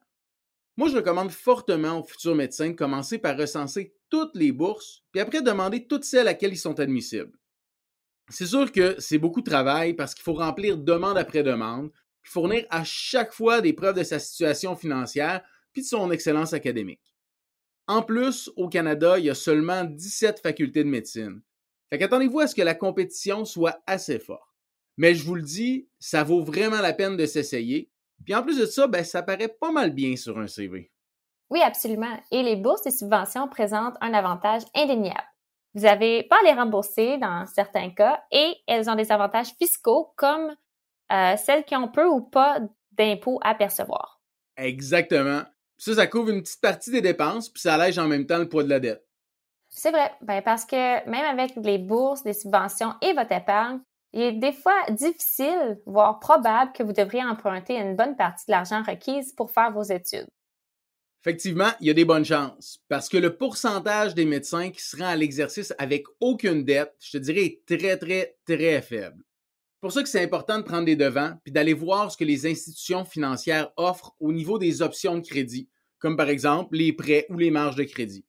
Moi, 0.77 0.89
je 0.89 0.97
recommande 0.97 1.31
fortement 1.31 1.99
aux 1.99 2.05
futurs 2.05 2.37
médecins 2.37 2.71
de 2.71 2.75
commencer 2.75 3.19
par 3.19 3.37
recenser 3.37 3.95
toutes 4.09 4.35
les 4.37 4.53
bourses, 4.53 5.03
puis 5.13 5.21
après 5.21 5.43
demander 5.43 5.87
toutes 5.87 6.05
celles 6.05 6.21
à 6.21 6.25
laquelle 6.25 6.53
ils 6.53 6.59
sont 6.59 6.79
admissibles. 6.81 7.37
C'est 8.31 8.47
sûr 8.47 8.71
que 8.71 8.95
c'est 8.99 9.19
beaucoup 9.19 9.41
de 9.41 9.51
travail 9.51 9.95
parce 9.95 10.15
qu'il 10.15 10.23
faut 10.23 10.35
remplir 10.35 10.79
demande 10.79 11.19
après 11.19 11.43
demande, 11.43 11.91
puis 12.23 12.33
fournir 12.33 12.65
à 12.71 12.85
chaque 12.85 13.33
fois 13.33 13.61
des 13.61 13.73
preuves 13.73 13.97
de 13.97 14.05
sa 14.05 14.19
situation 14.19 14.77
financière 14.77 15.43
puis 15.73 15.83
de 15.83 15.87
son 15.87 16.11
excellence 16.11 16.53
académique. 16.53 17.15
En 17.87 18.03
plus, 18.03 18.51
au 18.57 18.69
Canada, 18.69 19.19
il 19.19 19.25
y 19.25 19.31
a 19.31 19.35
seulement 19.35 19.85
17 19.85 20.41
facultés 20.41 20.85
de 20.85 20.89
médecine. 20.89 21.43
Fait 21.91 21.99
qu'attendez-vous 21.99 22.41
à 22.41 22.47
ce 22.47 22.55
que 22.55 22.63
la 22.63 22.75
compétition 22.75 23.45
soit 23.45 23.83
assez 23.87 24.21
forte. 24.21 24.49
Mais 24.97 25.15
je 25.15 25.25
vous 25.25 25.35
le 25.35 25.43
dis, 25.43 25.89
ça 25.99 26.23
vaut 26.23 26.43
vraiment 26.43 26.81
la 26.81 26.93
peine 26.93 27.17
de 27.17 27.27
s'essayer. 27.27 27.91
Puis 28.25 28.35
en 28.35 28.43
plus 28.43 28.59
de 28.59 28.67
ça, 28.67 28.87
ben, 28.87 29.03
ça 29.05 29.23
paraît 29.23 29.49
pas 29.49 29.73
mal 29.73 29.93
bien 29.93 30.15
sur 30.15 30.39
un 30.39 30.47
CV. 30.47 30.93
Oui, 31.51 31.61
absolument. 31.63 32.21
Et 32.31 32.45
les 32.45 32.55
bourses 32.57 32.87
et 32.87 32.93
subventions 32.93 33.49
présentent 33.49 33.97
un 34.01 34.15
avantage 34.15 34.63
indéniable. 34.75 35.30
Vous 35.75 35.83
n'avez 35.83 36.25
pas 36.25 36.37
à 36.43 36.45
les 36.45 36.53
rembourser 36.53 37.19
dans 37.19 37.47
certains 37.47 37.91
cas 37.91 38.23
et 38.33 38.57
elles 38.67 38.91
ont 38.91 38.97
des 38.97 39.13
avantages 39.13 39.53
fiscaux 39.59 40.13
comme 40.17 40.55
euh, 41.13 41.37
celles 41.37 41.65
qui 41.65 41.77
ont 41.77 41.89
peu 41.89 42.07
ou 42.07 42.21
pas 42.21 42.61
d'impôts 42.93 43.39
à 43.43 43.55
percevoir. 43.55 44.21
Exactement. 44.57 45.43
Ça, 45.79 45.95
ça 45.95 46.07
couvre 46.07 46.31
une 46.31 46.43
petite 46.43 46.61
partie 46.61 46.91
des 46.91 47.01
dépenses, 47.01 47.49
puis 47.49 47.63
ça 47.63 47.75
allège 47.75 47.99
en 47.99 48.07
même 48.07 48.27
temps 48.27 48.39
le 48.39 48.49
poids 48.49 48.65
de 48.65 48.69
la 48.69 48.81
dette. 48.81 49.07
C'est 49.71 49.93
vrai, 49.93 50.13
ben 50.21 50.43
parce 50.43 50.65
que 50.65 51.09
même 51.09 51.25
avec 51.25 51.55
les 51.57 51.79
bourses, 51.79 52.25
les 52.25 52.33
subventions 52.33 52.95
et 53.01 53.13
votre 53.13 53.33
épargne, 53.33 53.81
il 54.13 54.23
est 54.23 54.33
des 54.33 54.53
fois 54.53 54.75
difficile, 54.91 55.81
voire 55.87 56.19
probable, 56.19 56.73
que 56.73 56.83
vous 56.83 56.93
devriez 56.93 57.25
emprunter 57.25 57.77
une 57.77 57.95
bonne 57.95 58.17
partie 58.17 58.47
de 58.47 58.51
l'argent 58.51 58.83
requise 58.83 59.33
pour 59.33 59.53
faire 59.53 59.71
vos 59.71 59.85
études. 59.85 60.29
Effectivement, 61.23 61.71
il 61.81 61.87
y 61.87 61.91
a 61.91 61.95
des 61.95 62.07
bonnes 62.07 62.25
chances, 62.25 62.79
parce 62.89 63.09
que 63.11 63.19
le 63.19 63.37
pourcentage 63.37 64.15
des 64.15 64.25
médecins 64.25 64.71
qui 64.71 64.81
se 64.83 64.97
rend 64.97 65.09
à 65.09 65.17
l'exercice 65.17 65.75
avec 65.77 66.07
aucune 66.19 66.65
dette, 66.65 66.95
je 66.99 67.19
te 67.19 67.23
dirais, 67.23 67.45
est 67.45 67.79
très, 67.79 67.99
très, 67.99 68.39
très 68.47 68.81
faible. 68.81 69.23
C'est 69.75 69.81
pour 69.83 69.93
ça 69.93 70.03
que 70.03 70.09
c'est 70.09 70.23
important 70.23 70.59
de 70.59 70.63
prendre 70.63 70.87
des 70.87 70.97
devants, 70.97 71.35
puis 71.45 71.53
d'aller 71.53 71.75
voir 71.75 72.11
ce 72.11 72.17
que 72.17 72.25
les 72.25 72.47
institutions 72.47 73.05
financières 73.05 73.71
offrent 73.77 74.15
au 74.19 74.33
niveau 74.33 74.59
des 74.59 74.81
options 74.81 75.17
de 75.17 75.27
crédit, 75.27 75.69
comme 75.99 76.17
par 76.17 76.31
exemple 76.31 76.75
les 76.77 76.93
prêts 76.95 77.27
ou 77.29 77.37
les 77.37 77.51
marges 77.51 77.77
de 77.77 77.85
crédit. 77.85 78.25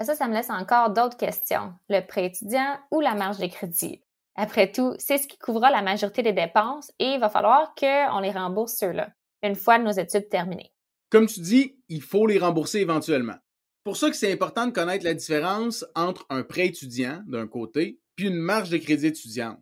Ça, 0.00 0.14
ça 0.14 0.28
me 0.28 0.34
laisse 0.34 0.50
encore 0.50 0.90
d'autres 0.90 1.16
questions. 1.16 1.72
Le 1.88 2.00
prêt 2.00 2.26
étudiant 2.26 2.78
ou 2.92 3.00
la 3.00 3.14
marge 3.14 3.38
de 3.38 3.46
crédit? 3.46 4.00
Après 4.36 4.70
tout, 4.70 4.94
c'est 4.98 5.18
ce 5.18 5.26
qui 5.26 5.36
couvrira 5.38 5.70
la 5.72 5.82
majorité 5.82 6.22
des 6.22 6.32
dépenses 6.32 6.92
et 7.00 7.14
il 7.14 7.20
va 7.20 7.28
falloir 7.28 7.74
qu'on 7.74 8.20
les 8.20 8.30
rembourse 8.30 8.74
ceux-là, 8.74 9.10
une 9.42 9.56
fois 9.56 9.78
nos 9.78 9.90
études 9.90 10.28
terminées. 10.28 10.72
Comme 11.10 11.26
tu 11.26 11.40
dis, 11.40 11.76
il 11.88 12.02
faut 12.02 12.26
les 12.26 12.38
rembourser 12.38 12.80
éventuellement. 12.80 13.36
Pour 13.82 13.96
ça 13.96 14.10
que 14.10 14.16
c'est 14.16 14.32
important 14.32 14.66
de 14.66 14.72
connaître 14.72 15.04
la 15.04 15.14
différence 15.14 15.86
entre 15.94 16.26
un 16.28 16.42
prêt 16.42 16.66
étudiant, 16.66 17.22
d'un 17.26 17.46
côté, 17.46 17.98
puis 18.16 18.26
une 18.26 18.36
marge 18.36 18.68
de 18.68 18.76
crédit 18.76 19.06
étudiante. 19.06 19.58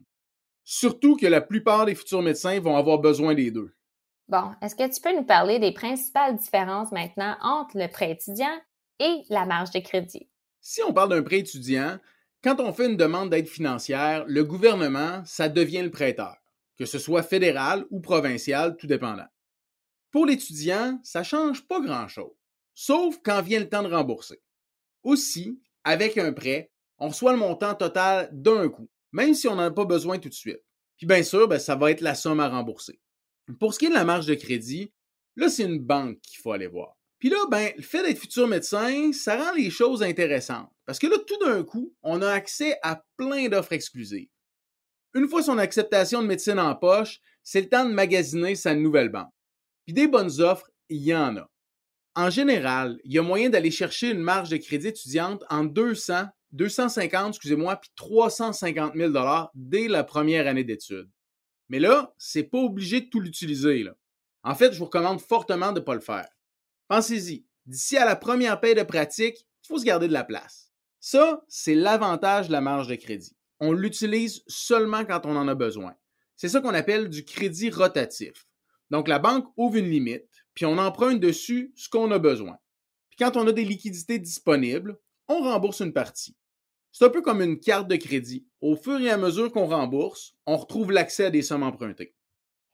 Surtout 0.64 1.16
que 1.16 1.26
la 1.26 1.40
plupart 1.40 1.86
des 1.86 1.94
futurs 1.94 2.22
médecins 2.22 2.58
vont 2.58 2.76
avoir 2.76 2.98
besoin 2.98 3.34
des 3.34 3.52
deux. 3.52 3.72
Bon, 4.28 4.50
est-ce 4.60 4.74
que 4.74 4.92
tu 4.92 5.00
peux 5.00 5.14
nous 5.14 5.24
parler 5.24 5.60
des 5.60 5.70
principales 5.70 6.36
différences 6.36 6.90
maintenant 6.90 7.36
entre 7.40 7.78
le 7.78 7.86
prêt 7.86 8.10
étudiant 8.10 8.60
et 8.98 9.22
la 9.30 9.46
marge 9.46 9.70
de 9.70 9.78
crédit? 9.78 10.28
Si 10.60 10.82
on 10.82 10.92
parle 10.92 11.10
d'un 11.10 11.22
prêt 11.22 11.38
étudiant, 11.38 12.00
quand 12.42 12.58
on 12.58 12.72
fait 12.72 12.86
une 12.86 12.96
demande 12.96 13.30
d'aide 13.30 13.46
financière, 13.46 14.24
le 14.26 14.42
gouvernement, 14.42 15.22
ça 15.24 15.48
devient 15.48 15.82
le 15.82 15.92
prêteur, 15.92 16.34
que 16.76 16.86
ce 16.86 16.98
soit 16.98 17.22
fédéral 17.22 17.84
ou 17.90 18.00
provincial, 18.00 18.76
tout 18.76 18.88
dépendant. 18.88 19.28
Pour 20.10 20.26
l'étudiant, 20.26 20.98
ça 21.02 21.20
ne 21.20 21.24
change 21.24 21.66
pas 21.66 21.80
grand-chose, 21.80 22.34
sauf 22.74 23.16
quand 23.24 23.42
vient 23.42 23.60
le 23.60 23.68
temps 23.68 23.82
de 23.82 23.92
rembourser. 23.92 24.40
Aussi, 25.02 25.60
avec 25.84 26.18
un 26.18 26.32
prêt, 26.32 26.70
on 26.98 27.08
reçoit 27.08 27.32
le 27.32 27.38
montant 27.38 27.74
total 27.74 28.28
d'un 28.32 28.68
coup, 28.68 28.88
même 29.12 29.34
si 29.34 29.48
on 29.48 29.56
n'en 29.56 29.64
a 29.64 29.70
pas 29.70 29.84
besoin 29.84 30.18
tout 30.18 30.28
de 30.28 30.34
suite. 30.34 30.62
Puis 30.96 31.06
bien 31.06 31.22
sûr, 31.22 31.46
ben, 31.46 31.58
ça 31.58 31.76
va 31.76 31.90
être 31.90 32.00
la 32.00 32.14
somme 32.14 32.40
à 32.40 32.48
rembourser. 32.48 33.00
Pour 33.60 33.74
ce 33.74 33.78
qui 33.78 33.86
est 33.86 33.90
de 33.90 33.94
la 33.94 34.04
marge 34.04 34.26
de 34.26 34.34
crédit, 34.34 34.92
là, 35.36 35.48
c'est 35.48 35.64
une 35.64 35.78
banque 35.78 36.20
qu'il 36.20 36.40
faut 36.40 36.52
aller 36.52 36.66
voir. 36.66 36.96
Puis 37.18 37.30
là, 37.30 37.36
ben, 37.50 37.70
le 37.76 37.82
fait 37.82 38.02
d'être 38.02 38.18
futur 38.18 38.46
médecin, 38.46 39.12
ça 39.12 39.36
rend 39.36 39.52
les 39.54 39.70
choses 39.70 40.02
intéressantes. 40.02 40.70
Parce 40.84 40.98
que 40.98 41.06
là, 41.06 41.16
tout 41.26 41.38
d'un 41.38 41.62
coup, 41.64 41.94
on 42.02 42.22
a 42.22 42.30
accès 42.30 42.78
à 42.82 43.02
plein 43.16 43.48
d'offres 43.48 43.72
exclusives. 43.72 44.28
Une 45.14 45.28
fois 45.28 45.42
son 45.42 45.58
acceptation 45.58 46.22
de 46.22 46.26
médecine 46.26 46.58
en 46.58 46.74
poche, 46.74 47.20
c'est 47.42 47.62
le 47.62 47.68
temps 47.68 47.84
de 47.84 47.92
magasiner 47.92 48.54
sa 48.54 48.74
nouvelle 48.74 49.08
banque. 49.08 49.32
Puis 49.86 49.94
des 49.94 50.08
bonnes 50.08 50.40
offres, 50.40 50.68
il 50.88 51.02
y 51.02 51.14
en 51.14 51.36
a. 51.36 51.50
En 52.16 52.30
général, 52.30 52.98
il 53.04 53.12
y 53.12 53.18
a 53.18 53.22
moyen 53.22 53.50
d'aller 53.50 53.70
chercher 53.70 54.10
une 54.10 54.20
marge 54.20 54.48
de 54.48 54.56
crédit 54.56 54.88
étudiante 54.88 55.44
en 55.48 55.64
200, 55.64 56.26
250, 56.52 57.28
excusez-moi, 57.28 57.76
puis 57.76 57.90
350 57.94 58.94
000 58.94 59.12
dès 59.54 59.86
la 59.86 60.02
première 60.02 60.46
année 60.46 60.64
d'études. 60.64 61.10
Mais 61.68 61.78
là, 61.78 62.14
c'est 62.18 62.44
pas 62.44 62.58
obligé 62.58 63.02
de 63.02 63.08
tout 63.08 63.20
l'utiliser. 63.20 63.88
En 64.42 64.54
fait, 64.54 64.72
je 64.72 64.78
vous 64.78 64.86
recommande 64.86 65.20
fortement 65.20 65.72
de 65.72 65.80
ne 65.80 65.84
pas 65.84 65.94
le 65.94 66.00
faire. 66.00 66.28
Pensez-y, 66.88 67.44
d'ici 67.66 67.96
à 67.96 68.04
la 68.04 68.16
première 68.16 68.60
paie 68.60 68.74
de 68.74 68.82
pratique, 68.82 69.46
il 69.64 69.66
faut 69.68 69.78
se 69.78 69.84
garder 69.84 70.08
de 70.08 70.12
la 70.12 70.24
place. 70.24 70.72
Ça, 71.00 71.44
c'est 71.48 71.74
l'avantage 71.74 72.48
de 72.48 72.52
la 72.52 72.60
marge 72.60 72.88
de 72.88 72.94
crédit. 72.96 73.36
On 73.60 73.72
l'utilise 73.72 74.42
seulement 74.46 75.04
quand 75.04 75.26
on 75.26 75.36
en 75.36 75.48
a 75.48 75.54
besoin. 75.54 75.94
C'est 76.34 76.48
ça 76.48 76.60
qu'on 76.60 76.74
appelle 76.74 77.08
du 77.08 77.24
crédit 77.24 77.70
rotatif. 77.70 78.46
Donc, 78.90 79.08
la 79.08 79.18
banque 79.18 79.46
ouvre 79.56 79.76
une 79.76 79.90
limite, 79.90 80.44
puis 80.54 80.66
on 80.66 80.78
emprunte 80.78 81.20
dessus 81.20 81.72
ce 81.76 81.88
qu'on 81.88 82.10
a 82.10 82.18
besoin. 82.18 82.58
Puis 83.08 83.18
quand 83.18 83.36
on 83.36 83.46
a 83.46 83.52
des 83.52 83.64
liquidités 83.64 84.18
disponibles, 84.18 84.98
on 85.28 85.40
rembourse 85.40 85.80
une 85.80 85.92
partie. 85.92 86.36
C'est 86.92 87.04
un 87.04 87.10
peu 87.10 87.20
comme 87.20 87.42
une 87.42 87.60
carte 87.60 87.88
de 87.88 87.96
crédit. 87.96 88.46
Au 88.60 88.76
fur 88.76 89.00
et 89.00 89.10
à 89.10 89.18
mesure 89.18 89.52
qu'on 89.52 89.66
rembourse, 89.66 90.34
on 90.46 90.56
retrouve 90.56 90.92
l'accès 90.92 91.26
à 91.26 91.30
des 91.30 91.42
sommes 91.42 91.62
empruntées. 91.62 92.14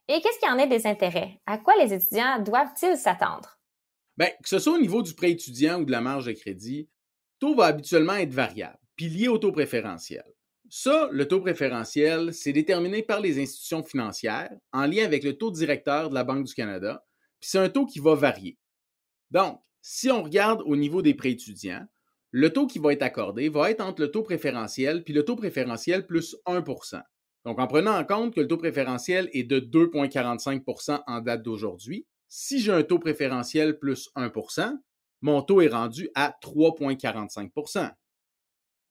Et 0.08 0.20
qu'est-ce 0.20 0.38
qu'il 0.38 0.48
y 0.48 0.52
en 0.52 0.58
est 0.58 0.68
des 0.68 0.86
intérêts? 0.86 1.40
À 1.46 1.58
quoi 1.58 1.74
les 1.76 1.92
étudiants 1.92 2.40
doivent-ils 2.40 2.96
s'attendre? 2.96 3.58
Bien, 4.16 4.28
que 4.42 4.48
ce 4.48 4.58
soit 4.58 4.74
au 4.74 4.80
niveau 4.80 5.02
du 5.02 5.14
prêt 5.14 5.30
étudiant 5.30 5.80
ou 5.80 5.84
de 5.84 5.90
la 5.90 6.00
marge 6.00 6.26
de 6.26 6.32
crédit, 6.32 6.82
le 6.82 7.38
taux 7.40 7.54
va 7.54 7.66
habituellement 7.66 8.14
être 8.14 8.32
variable, 8.32 8.78
puis 8.94 9.08
lié 9.08 9.28
au 9.28 9.38
taux 9.38 9.52
préférentiel. 9.52 10.31
Ça, 10.74 11.10
le 11.12 11.28
taux 11.28 11.42
préférentiel, 11.42 12.32
c'est 12.32 12.54
déterminé 12.54 13.02
par 13.02 13.20
les 13.20 13.38
institutions 13.38 13.82
financières 13.82 14.50
en 14.72 14.86
lien 14.86 15.04
avec 15.04 15.22
le 15.22 15.36
taux 15.36 15.50
directeur 15.50 16.08
de 16.08 16.14
la 16.14 16.24
Banque 16.24 16.46
du 16.46 16.54
Canada, 16.54 17.04
puis 17.40 17.50
c'est 17.50 17.58
un 17.58 17.68
taux 17.68 17.84
qui 17.84 17.98
va 17.98 18.14
varier. 18.14 18.56
Donc, 19.30 19.60
si 19.82 20.10
on 20.10 20.22
regarde 20.22 20.62
au 20.64 20.74
niveau 20.74 21.02
des 21.02 21.12
prêts 21.12 21.32
étudiants, 21.32 21.86
le 22.30 22.50
taux 22.54 22.66
qui 22.66 22.78
va 22.78 22.94
être 22.94 23.02
accordé 23.02 23.50
va 23.50 23.70
être 23.70 23.82
entre 23.82 24.00
le 24.00 24.10
taux 24.10 24.22
préférentiel 24.22 25.04
puis 25.04 25.12
le 25.12 25.26
taux 25.26 25.36
préférentiel 25.36 26.06
plus 26.06 26.36
1% 26.46 27.02
Donc, 27.44 27.58
en 27.58 27.66
prenant 27.66 27.94
en 27.94 28.04
compte 28.06 28.34
que 28.34 28.40
le 28.40 28.48
taux 28.48 28.56
préférentiel 28.56 29.28
est 29.34 29.44
de 29.44 29.60
2,45% 29.60 31.02
en 31.06 31.20
date 31.20 31.42
d'aujourd'hui, 31.42 32.06
si 32.28 32.60
j'ai 32.60 32.72
un 32.72 32.82
taux 32.82 32.98
préférentiel 32.98 33.78
plus 33.78 34.08
1% 34.16 34.78
mon 35.20 35.42
taux 35.42 35.60
est 35.60 35.68
rendu 35.68 36.08
à 36.14 36.34
3,45% 36.42 37.92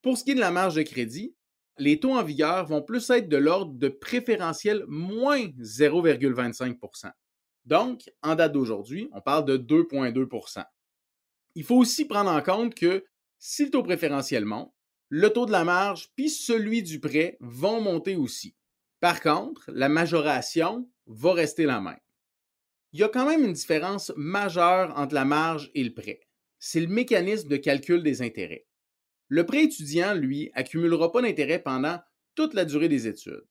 Pour 0.04 0.20
ce 0.20 0.24
qui 0.24 0.32
est 0.32 0.36
de 0.36 0.40
la 0.40 0.52
marge 0.52 0.76
de 0.76 0.84
crédit, 0.84 1.34
les 1.82 2.00
taux 2.00 2.14
en 2.14 2.24
vigueur 2.24 2.66
vont 2.66 2.82
plus 2.82 3.10
être 3.10 3.28
de 3.28 3.38
l'ordre 3.38 3.74
de 3.74 3.90
préférentiel 3.90 4.86
moins 4.88 5.48
0,25% 5.60 7.12
Donc, 7.66 8.10
en 8.22 8.36
date 8.36 8.54
d'aujourd'hui, 8.54 9.10
on 9.14 9.22
parle 9.22 9.46
de 9.46 9.58
2,2% 9.58 10.64
Il 11.56 11.64
faut 11.64 11.78
aussi 11.78 12.06
prendre 12.06 12.32
en 12.32 12.42
compte 12.42 12.76
que 12.76 13.04
si 13.40 13.66
le 13.66 13.72
taux 13.72 13.84
préférentiel 13.84 14.46
monte, 14.46 14.74
le 15.10 15.30
taux 15.30 15.46
de 15.46 15.52
la 15.52 15.64
marge 15.64 16.10
puis 16.16 16.30
celui 16.30 16.84
du 16.84 17.00
prêt 17.00 17.38
vont 17.40 17.82
monter 17.82 18.16
aussi. 18.16 18.56
Par 19.00 19.20
contre, 19.20 19.70
la 19.74 19.90
majoration 19.90 20.90
va 21.08 21.34
rester 21.34 21.66
la 21.66 21.82
même 21.82 21.98
il 22.94 23.00
y 23.00 23.04
a 23.04 23.10
quand 23.10 23.26
même 23.26 23.46
une 23.46 23.54
différence 23.54 24.12
majeure 24.18 24.98
entre 24.98 25.16
la 25.16 25.26
marge 25.26 25.72
et 25.76 25.84
le 25.84 25.94
prêt. 25.94 26.20
C'est 26.60 26.82
le 26.82 26.88
mécanisme 26.88 27.48
de 27.48 27.58
calcul 27.58 28.04
des 28.04 28.22
intérêts. 28.22 28.68
Le 29.32 29.46
prêt 29.46 29.64
étudiant, 29.64 30.14
lui, 30.14 30.52
accumulera 30.56 31.10
pas 31.10 31.22
d'intérêt 31.22 31.60
pendant 31.60 31.98
toute 32.36 32.54
la 32.54 32.66
durée 32.66 32.90
des 32.90 33.08
études. 33.08 33.48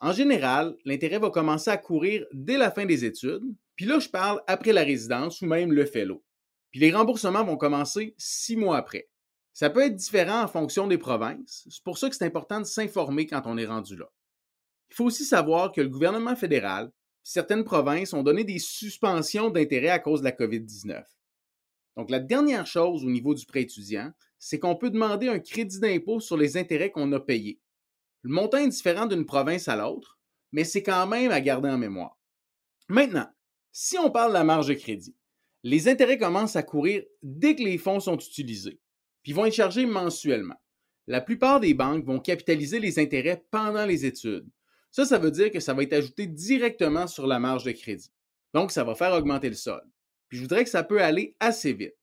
En 0.00 0.12
général, 0.12 0.74
l'intérêt 0.86 1.18
va 1.18 1.28
commencer 1.28 1.70
à 1.70 1.76
courir 1.76 2.24
dès 2.32 2.56
la 2.56 2.70
fin 2.70 2.86
des 2.86 3.04
études, 3.04 3.44
puis 3.76 3.84
là, 3.84 3.98
je 3.98 4.08
parle 4.08 4.40
après 4.46 4.72
la 4.72 4.84
résidence 4.84 5.42
ou 5.42 5.46
même 5.46 5.70
le 5.70 5.84
fellow. 5.84 6.24
Puis 6.70 6.80
les 6.80 6.92
remboursements 6.92 7.44
vont 7.44 7.58
commencer 7.58 8.14
six 8.16 8.56
mois 8.56 8.78
après. 8.78 9.10
Ça 9.52 9.68
peut 9.68 9.82
être 9.82 9.96
différent 9.96 10.44
en 10.44 10.48
fonction 10.48 10.86
des 10.86 10.96
provinces. 10.96 11.68
C'est 11.68 11.84
pour 11.84 11.98
ça 11.98 12.08
que 12.08 12.16
c'est 12.16 12.24
important 12.24 12.60
de 12.60 12.64
s'informer 12.64 13.26
quand 13.26 13.42
on 13.44 13.58
est 13.58 13.66
rendu 13.66 13.96
là. 13.96 14.06
Il 14.90 14.94
faut 14.94 15.04
aussi 15.04 15.26
savoir 15.26 15.72
que 15.72 15.82
le 15.82 15.90
gouvernement 15.90 16.36
fédéral 16.36 16.90
certaines 17.22 17.64
provinces 17.64 18.14
ont 18.14 18.22
donné 18.22 18.44
des 18.44 18.58
suspensions 18.58 19.50
d'intérêt 19.50 19.90
à 19.90 19.98
cause 19.98 20.20
de 20.20 20.24
la 20.24 20.32
COVID-19. 20.32 21.04
Donc, 21.98 22.10
la 22.10 22.18
dernière 22.18 22.66
chose 22.66 23.04
au 23.04 23.10
niveau 23.10 23.34
du 23.34 23.44
prêt 23.44 23.60
étudiant, 23.60 24.10
c'est 24.44 24.58
qu'on 24.58 24.74
peut 24.74 24.90
demander 24.90 25.28
un 25.28 25.38
crédit 25.38 25.78
d'impôt 25.78 26.18
sur 26.18 26.36
les 26.36 26.56
intérêts 26.56 26.90
qu'on 26.90 27.12
a 27.12 27.20
payés. 27.20 27.60
Le 28.22 28.34
montant 28.34 28.58
est 28.58 28.68
différent 28.68 29.06
d'une 29.06 29.24
province 29.24 29.68
à 29.68 29.76
l'autre, 29.76 30.18
mais 30.50 30.64
c'est 30.64 30.82
quand 30.82 31.06
même 31.06 31.30
à 31.30 31.40
garder 31.40 31.68
en 31.68 31.78
mémoire. 31.78 32.18
Maintenant, 32.88 33.28
si 33.70 33.96
on 33.98 34.10
parle 34.10 34.30
de 34.30 34.38
la 34.38 34.42
marge 34.42 34.66
de 34.66 34.74
crédit, 34.74 35.14
les 35.62 35.86
intérêts 35.86 36.18
commencent 36.18 36.56
à 36.56 36.64
courir 36.64 37.04
dès 37.22 37.54
que 37.54 37.62
les 37.62 37.78
fonds 37.78 38.00
sont 38.00 38.18
utilisés, 38.18 38.80
puis 39.22 39.32
vont 39.32 39.44
être 39.44 39.54
chargés 39.54 39.86
mensuellement. 39.86 40.60
La 41.06 41.20
plupart 41.20 41.60
des 41.60 41.72
banques 41.72 42.04
vont 42.04 42.18
capitaliser 42.18 42.80
les 42.80 42.98
intérêts 42.98 43.44
pendant 43.52 43.86
les 43.86 44.06
études, 44.06 44.50
ça, 44.90 45.06
ça 45.06 45.18
veut 45.18 45.30
dire 45.30 45.52
que 45.52 45.60
ça 45.60 45.72
va 45.72 45.84
être 45.84 45.92
ajouté 45.92 46.26
directement 46.26 47.06
sur 47.06 47.28
la 47.28 47.38
marge 47.38 47.62
de 47.62 47.70
crédit. 47.70 48.10
Donc, 48.54 48.72
ça 48.72 48.82
va 48.82 48.96
faire 48.96 49.12
augmenter 49.12 49.48
le 49.48 49.54
solde. 49.54 49.88
Puis 50.28 50.38
je 50.38 50.42
voudrais 50.42 50.64
que 50.64 50.70
ça 50.70 50.82
peut 50.82 51.00
aller 51.00 51.36
assez 51.38 51.72
vite. 51.72 51.94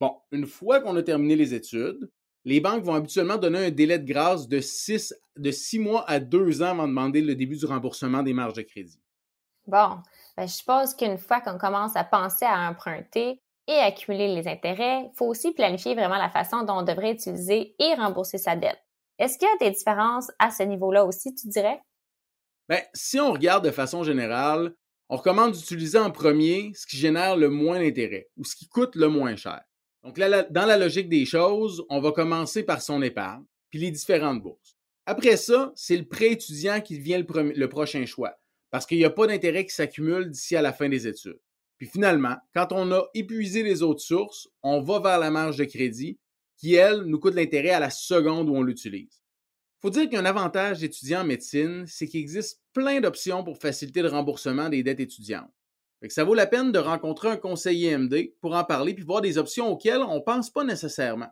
Bon, 0.00 0.14
une 0.30 0.46
fois 0.46 0.80
qu'on 0.80 0.96
a 0.96 1.02
terminé 1.02 1.36
les 1.36 1.54
études, 1.54 2.10
les 2.44 2.60
banques 2.60 2.84
vont 2.84 2.94
habituellement 2.94 3.38
donner 3.38 3.66
un 3.66 3.70
délai 3.70 3.98
de 3.98 4.06
grâce 4.06 4.46
de 4.46 4.60
6 4.60 5.14
de 5.36 5.50
six 5.50 5.78
mois 5.78 6.08
à 6.08 6.20
deux 6.20 6.62
ans 6.62 6.70
avant 6.70 6.84
de 6.84 6.88
demander 6.88 7.20
le 7.20 7.34
début 7.34 7.56
du 7.56 7.66
remboursement 7.66 8.22
des 8.22 8.32
marges 8.32 8.54
de 8.54 8.62
crédit. 8.62 9.00
Bon, 9.66 9.98
ben, 10.36 10.46
je 10.46 10.52
suppose 10.52 10.94
qu'une 10.94 11.18
fois 11.18 11.40
qu'on 11.40 11.58
commence 11.58 11.96
à 11.96 12.04
penser 12.04 12.44
à 12.44 12.70
emprunter 12.70 13.40
et 13.66 13.72
accumuler 13.72 14.34
les 14.34 14.46
intérêts, 14.46 15.00
il 15.00 15.10
faut 15.16 15.26
aussi 15.26 15.52
planifier 15.52 15.94
vraiment 15.94 16.18
la 16.18 16.30
façon 16.30 16.62
dont 16.62 16.78
on 16.78 16.82
devrait 16.82 17.12
utiliser 17.12 17.74
et 17.80 17.94
rembourser 17.94 18.38
sa 18.38 18.54
dette. 18.54 18.80
Est-ce 19.18 19.38
qu'il 19.38 19.48
y 19.48 19.64
a 19.64 19.68
des 19.68 19.76
différences 19.76 20.30
à 20.38 20.50
ce 20.50 20.62
niveau-là 20.62 21.04
aussi, 21.04 21.34
tu 21.34 21.48
dirais? 21.48 21.80
Bien, 22.68 22.80
si 22.94 23.18
on 23.18 23.32
regarde 23.32 23.64
de 23.64 23.70
façon 23.70 24.04
générale, 24.04 24.74
on 25.08 25.16
recommande 25.16 25.52
d'utiliser 25.52 25.98
en 25.98 26.10
premier 26.10 26.72
ce 26.74 26.86
qui 26.86 26.96
génère 26.96 27.36
le 27.36 27.48
moins 27.48 27.80
d'intérêt 27.80 28.28
ou 28.36 28.44
ce 28.44 28.54
qui 28.54 28.68
coûte 28.68 28.94
le 28.94 29.08
moins 29.08 29.36
cher. 29.36 29.62
Donc, 30.06 30.18
là, 30.18 30.44
dans 30.44 30.66
la 30.66 30.78
logique 30.78 31.08
des 31.08 31.26
choses, 31.26 31.84
on 31.88 32.00
va 32.00 32.12
commencer 32.12 32.62
par 32.62 32.80
son 32.80 33.02
épargne, 33.02 33.42
puis 33.70 33.80
les 33.80 33.90
différentes 33.90 34.40
bourses. 34.40 34.76
Après 35.04 35.36
ça, 35.36 35.72
c'est 35.74 35.96
le 35.96 36.06
prêt 36.06 36.30
étudiant 36.30 36.80
qui 36.80 36.96
devient 36.96 37.24
le, 37.26 37.68
prochain 37.68 38.06
choix, 38.06 38.38
parce 38.70 38.86
qu'il 38.86 38.98
n'y 38.98 39.04
a 39.04 39.10
pas 39.10 39.26
d'intérêt 39.26 39.66
qui 39.66 39.74
s'accumule 39.74 40.30
d'ici 40.30 40.54
à 40.54 40.62
la 40.62 40.72
fin 40.72 40.88
des 40.88 41.08
études. 41.08 41.40
Puis 41.76 41.88
finalement, 41.88 42.36
quand 42.54 42.68
on 42.70 42.92
a 42.92 43.04
épuisé 43.14 43.64
les 43.64 43.82
autres 43.82 44.00
sources, 44.00 44.46
on 44.62 44.80
va 44.80 45.00
vers 45.00 45.18
la 45.18 45.32
marge 45.32 45.56
de 45.56 45.64
crédit, 45.64 46.20
qui, 46.56 46.74
elle, 46.74 47.00
nous 47.00 47.18
coûte 47.18 47.34
l'intérêt 47.34 47.70
à 47.70 47.80
la 47.80 47.90
seconde 47.90 48.48
où 48.48 48.54
on 48.54 48.62
l'utilise. 48.62 49.20
Il 49.78 49.82
faut 49.82 49.90
dire 49.90 50.08
qu'un 50.08 50.24
avantage 50.24 50.78
d'étudiant 50.78 51.22
en 51.22 51.24
médecine, 51.24 51.84
c'est 51.88 52.06
qu'il 52.06 52.20
existe 52.20 52.60
plein 52.72 53.00
d'options 53.00 53.42
pour 53.42 53.58
faciliter 53.58 54.02
le 54.02 54.08
remboursement 54.08 54.68
des 54.68 54.84
dettes 54.84 55.00
étudiantes 55.00 55.50
ça 56.08 56.24
vaut 56.24 56.34
la 56.34 56.46
peine 56.46 56.72
de 56.72 56.78
rencontrer 56.78 57.28
un 57.28 57.36
conseiller 57.36 57.96
MD 57.96 58.34
pour 58.40 58.54
en 58.54 58.64
parler 58.64 58.94
puis 58.94 59.04
voir 59.04 59.20
des 59.20 59.38
options 59.38 59.68
auxquelles 59.68 60.02
on 60.02 60.16
ne 60.16 60.20
pense 60.20 60.50
pas 60.50 60.64
nécessairement. 60.64 61.30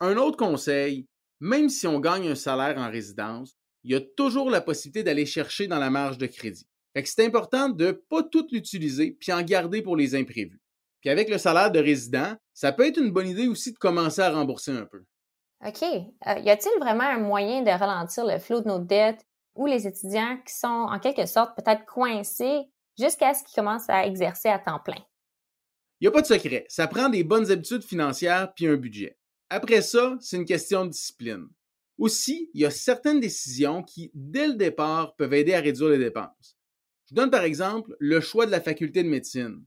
Un 0.00 0.16
autre 0.16 0.36
conseil, 0.36 1.06
même 1.40 1.68
si 1.68 1.86
on 1.86 2.00
gagne 2.00 2.28
un 2.28 2.34
salaire 2.34 2.78
en 2.78 2.90
résidence, 2.90 3.56
il 3.84 3.92
y 3.92 3.94
a 3.94 4.00
toujours 4.00 4.50
la 4.50 4.60
possibilité 4.60 5.02
d'aller 5.02 5.26
chercher 5.26 5.66
dans 5.66 5.78
la 5.78 5.90
marge 5.90 6.18
de 6.18 6.26
crédit. 6.26 6.66
c'est 7.04 7.24
important 7.24 7.68
de 7.68 7.86
ne 7.86 7.92
pas 7.92 8.22
tout 8.22 8.46
l'utiliser 8.50 9.16
puis 9.20 9.32
en 9.32 9.42
garder 9.42 9.82
pour 9.82 9.96
les 9.96 10.14
imprévus. 10.14 10.60
Puis 11.00 11.10
avec 11.10 11.28
le 11.28 11.36
salaire 11.36 11.70
de 11.70 11.78
résident, 11.78 12.34
ça 12.54 12.72
peut 12.72 12.86
être 12.86 12.98
une 12.98 13.10
bonne 13.10 13.28
idée 13.28 13.46
aussi 13.46 13.72
de 13.72 13.78
commencer 13.78 14.22
à 14.22 14.30
rembourser 14.30 14.72
un 14.72 14.86
peu. 14.86 15.04
OK. 15.66 15.82
Euh, 15.82 16.38
y 16.40 16.50
a-t-il 16.50 16.78
vraiment 16.80 17.04
un 17.04 17.18
moyen 17.18 17.62
de 17.62 17.70
ralentir 17.70 18.24
le 18.24 18.38
flot 18.38 18.62
de 18.62 18.68
nos 18.68 18.78
dettes 18.78 19.24
ou 19.54 19.66
les 19.66 19.86
étudiants 19.86 20.38
qui 20.46 20.54
sont 20.54 20.66
en 20.66 20.98
quelque 20.98 21.26
sorte 21.26 21.54
peut-être 21.56 21.84
coincés 21.84 22.70
jusqu'à 22.98 23.34
ce 23.34 23.42
qu'ils 23.42 23.54
commencent 23.54 23.88
à 23.88 24.06
exercer 24.06 24.48
à 24.48 24.58
temps 24.58 24.80
plein. 24.84 25.02
Il 26.00 26.04
n'y 26.04 26.08
a 26.08 26.10
pas 26.10 26.22
de 26.22 26.26
secret. 26.26 26.66
Ça 26.68 26.86
prend 26.86 27.08
des 27.08 27.24
bonnes 27.24 27.50
habitudes 27.50 27.84
financières 27.84 28.52
puis 28.54 28.66
un 28.66 28.76
budget. 28.76 29.16
Après 29.48 29.82
ça, 29.82 30.16
c'est 30.20 30.36
une 30.36 30.44
question 30.44 30.84
de 30.84 30.90
discipline. 30.90 31.48
Aussi, 31.96 32.50
il 32.54 32.62
y 32.62 32.64
a 32.64 32.70
certaines 32.70 33.20
décisions 33.20 33.82
qui, 33.82 34.10
dès 34.14 34.48
le 34.48 34.54
départ, 34.54 35.14
peuvent 35.14 35.34
aider 35.34 35.54
à 35.54 35.60
réduire 35.60 35.90
les 35.90 35.98
dépenses. 35.98 36.58
Je 37.08 37.14
donne 37.14 37.30
par 37.30 37.44
exemple 37.44 37.94
le 38.00 38.20
choix 38.20 38.46
de 38.46 38.50
la 38.50 38.60
faculté 38.60 39.02
de 39.02 39.08
médecine. 39.08 39.64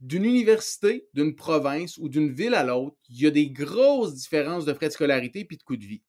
D'une 0.00 0.24
université, 0.24 1.08
d'une 1.14 1.36
province 1.36 1.96
ou 1.98 2.08
d'une 2.08 2.32
ville 2.32 2.54
à 2.54 2.64
l'autre, 2.64 2.96
il 3.08 3.22
y 3.22 3.26
a 3.26 3.30
des 3.30 3.50
grosses 3.50 4.14
différences 4.14 4.64
de 4.64 4.72
frais 4.72 4.88
de 4.88 4.92
scolarité 4.92 5.44
puis 5.44 5.56
de 5.56 5.62
coût 5.62 5.76
de 5.76 5.84
vie. 5.84 6.02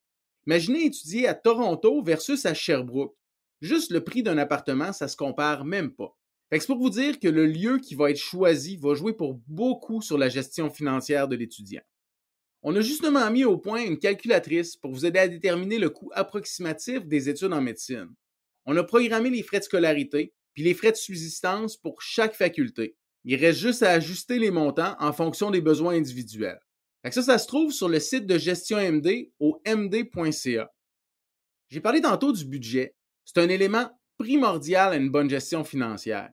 Imaginez 0.47 0.85
étudier 0.85 1.27
à 1.27 1.35
Toronto 1.35 2.01
versus 2.01 2.45
à 2.45 2.53
Sherbrooke. 2.53 3.15
Juste 3.61 3.91
le 3.91 4.03
prix 4.03 4.23
d'un 4.23 4.37
appartement, 4.37 4.93
ça 4.93 5.07
se 5.07 5.17
compare 5.17 5.65
même 5.65 5.91
pas 5.91 6.18
c'est 6.51 6.65
pour 6.65 6.79
vous 6.79 6.89
dire 6.89 7.19
que 7.19 7.27
le 7.27 7.45
lieu 7.45 7.77
qui 7.77 7.95
va 7.95 8.09
être 8.09 8.17
choisi 8.17 8.77
va 8.77 8.95
jouer 8.95 9.13
pour 9.13 9.35
beaucoup 9.47 10.01
sur 10.01 10.17
la 10.17 10.29
gestion 10.29 10.69
financière 10.69 11.27
de 11.27 11.35
l'étudiant. 11.35 11.83
On 12.61 12.75
a 12.75 12.81
justement 12.81 13.29
mis 13.31 13.45
au 13.45 13.57
point 13.57 13.83
une 13.83 13.99
calculatrice 13.99 14.75
pour 14.75 14.91
vous 14.91 15.05
aider 15.05 15.19
à 15.19 15.27
déterminer 15.27 15.77
le 15.77 15.89
coût 15.89 16.09
approximatif 16.13 17.05
des 17.05 17.29
études 17.29 17.53
en 17.53 17.61
médecine. 17.61 18.09
On 18.65 18.75
a 18.75 18.83
programmé 18.83 19.29
les 19.29 19.43
frais 19.43 19.59
de 19.59 19.63
scolarité 19.63 20.33
puis 20.53 20.63
les 20.63 20.73
frais 20.73 20.91
de 20.91 20.97
subsistance 20.97 21.77
pour 21.77 22.01
chaque 22.01 22.35
faculté. 22.35 22.97
Il 23.23 23.35
reste 23.35 23.59
juste 23.59 23.83
à 23.83 23.91
ajuster 23.91 24.39
les 24.39 24.51
montants 24.51 24.95
en 24.99 25.13
fonction 25.13 25.51
des 25.51 25.61
besoins 25.61 25.95
individuels. 25.95 26.59
ça, 27.11 27.21
ça 27.21 27.37
se 27.37 27.47
trouve 27.47 27.71
sur 27.71 27.87
le 27.87 27.99
site 27.99 28.25
de 28.25 28.37
gestion 28.37 28.77
MD 28.77 29.31
au 29.39 29.61
md.ca. 29.65 30.71
J'ai 31.69 31.81
parlé 31.81 32.01
tantôt 32.01 32.33
du 32.33 32.45
budget. 32.45 32.95
C'est 33.23 33.39
un 33.39 33.49
élément 33.49 33.89
primordial 34.17 34.93
à 34.93 34.95
une 34.95 35.11
bonne 35.11 35.29
gestion 35.29 35.63
financière. 35.63 36.29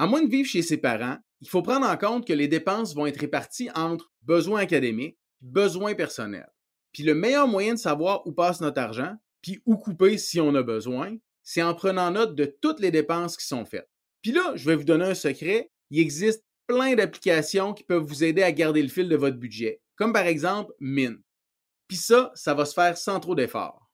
À 0.00 0.06
moins 0.06 0.22
de 0.22 0.30
vivre 0.30 0.48
chez 0.48 0.62
ses 0.62 0.76
parents, 0.76 1.16
il 1.40 1.48
faut 1.48 1.60
prendre 1.60 1.84
en 1.84 1.96
compte 1.96 2.24
que 2.24 2.32
les 2.32 2.46
dépenses 2.46 2.94
vont 2.94 3.06
être 3.06 3.18
réparties 3.18 3.68
entre 3.74 4.12
besoins 4.22 4.60
académiques 4.60 5.18
et 5.42 5.46
besoins 5.46 5.96
personnels. 5.96 6.48
Puis 6.92 7.02
le 7.02 7.16
meilleur 7.16 7.48
moyen 7.48 7.74
de 7.74 7.80
savoir 7.80 8.24
où 8.24 8.30
passe 8.30 8.60
notre 8.60 8.80
argent, 8.80 9.16
puis 9.42 9.60
où 9.66 9.76
couper 9.76 10.16
si 10.16 10.40
on 10.40 10.54
a 10.54 10.62
besoin, 10.62 11.16
c'est 11.42 11.64
en 11.64 11.74
prenant 11.74 12.12
note 12.12 12.36
de 12.36 12.44
toutes 12.62 12.78
les 12.78 12.92
dépenses 12.92 13.36
qui 13.36 13.44
sont 13.44 13.64
faites. 13.64 13.90
Puis 14.22 14.30
là, 14.30 14.52
je 14.54 14.70
vais 14.70 14.76
vous 14.76 14.84
donner 14.84 15.04
un 15.04 15.14
secret, 15.16 15.72
il 15.90 15.98
existe 15.98 16.44
plein 16.68 16.94
d'applications 16.94 17.74
qui 17.74 17.82
peuvent 17.82 18.04
vous 18.04 18.22
aider 18.22 18.44
à 18.44 18.52
garder 18.52 18.82
le 18.82 18.88
fil 18.88 19.08
de 19.08 19.16
votre 19.16 19.36
budget, 19.36 19.82
comme 19.96 20.12
par 20.12 20.26
exemple 20.26 20.72
Mint. 20.78 21.18
Puis 21.88 21.96
ça, 21.96 22.30
ça 22.36 22.54
va 22.54 22.66
se 22.66 22.74
faire 22.74 22.96
sans 22.96 23.18
trop 23.18 23.34
d'efforts. 23.34 23.90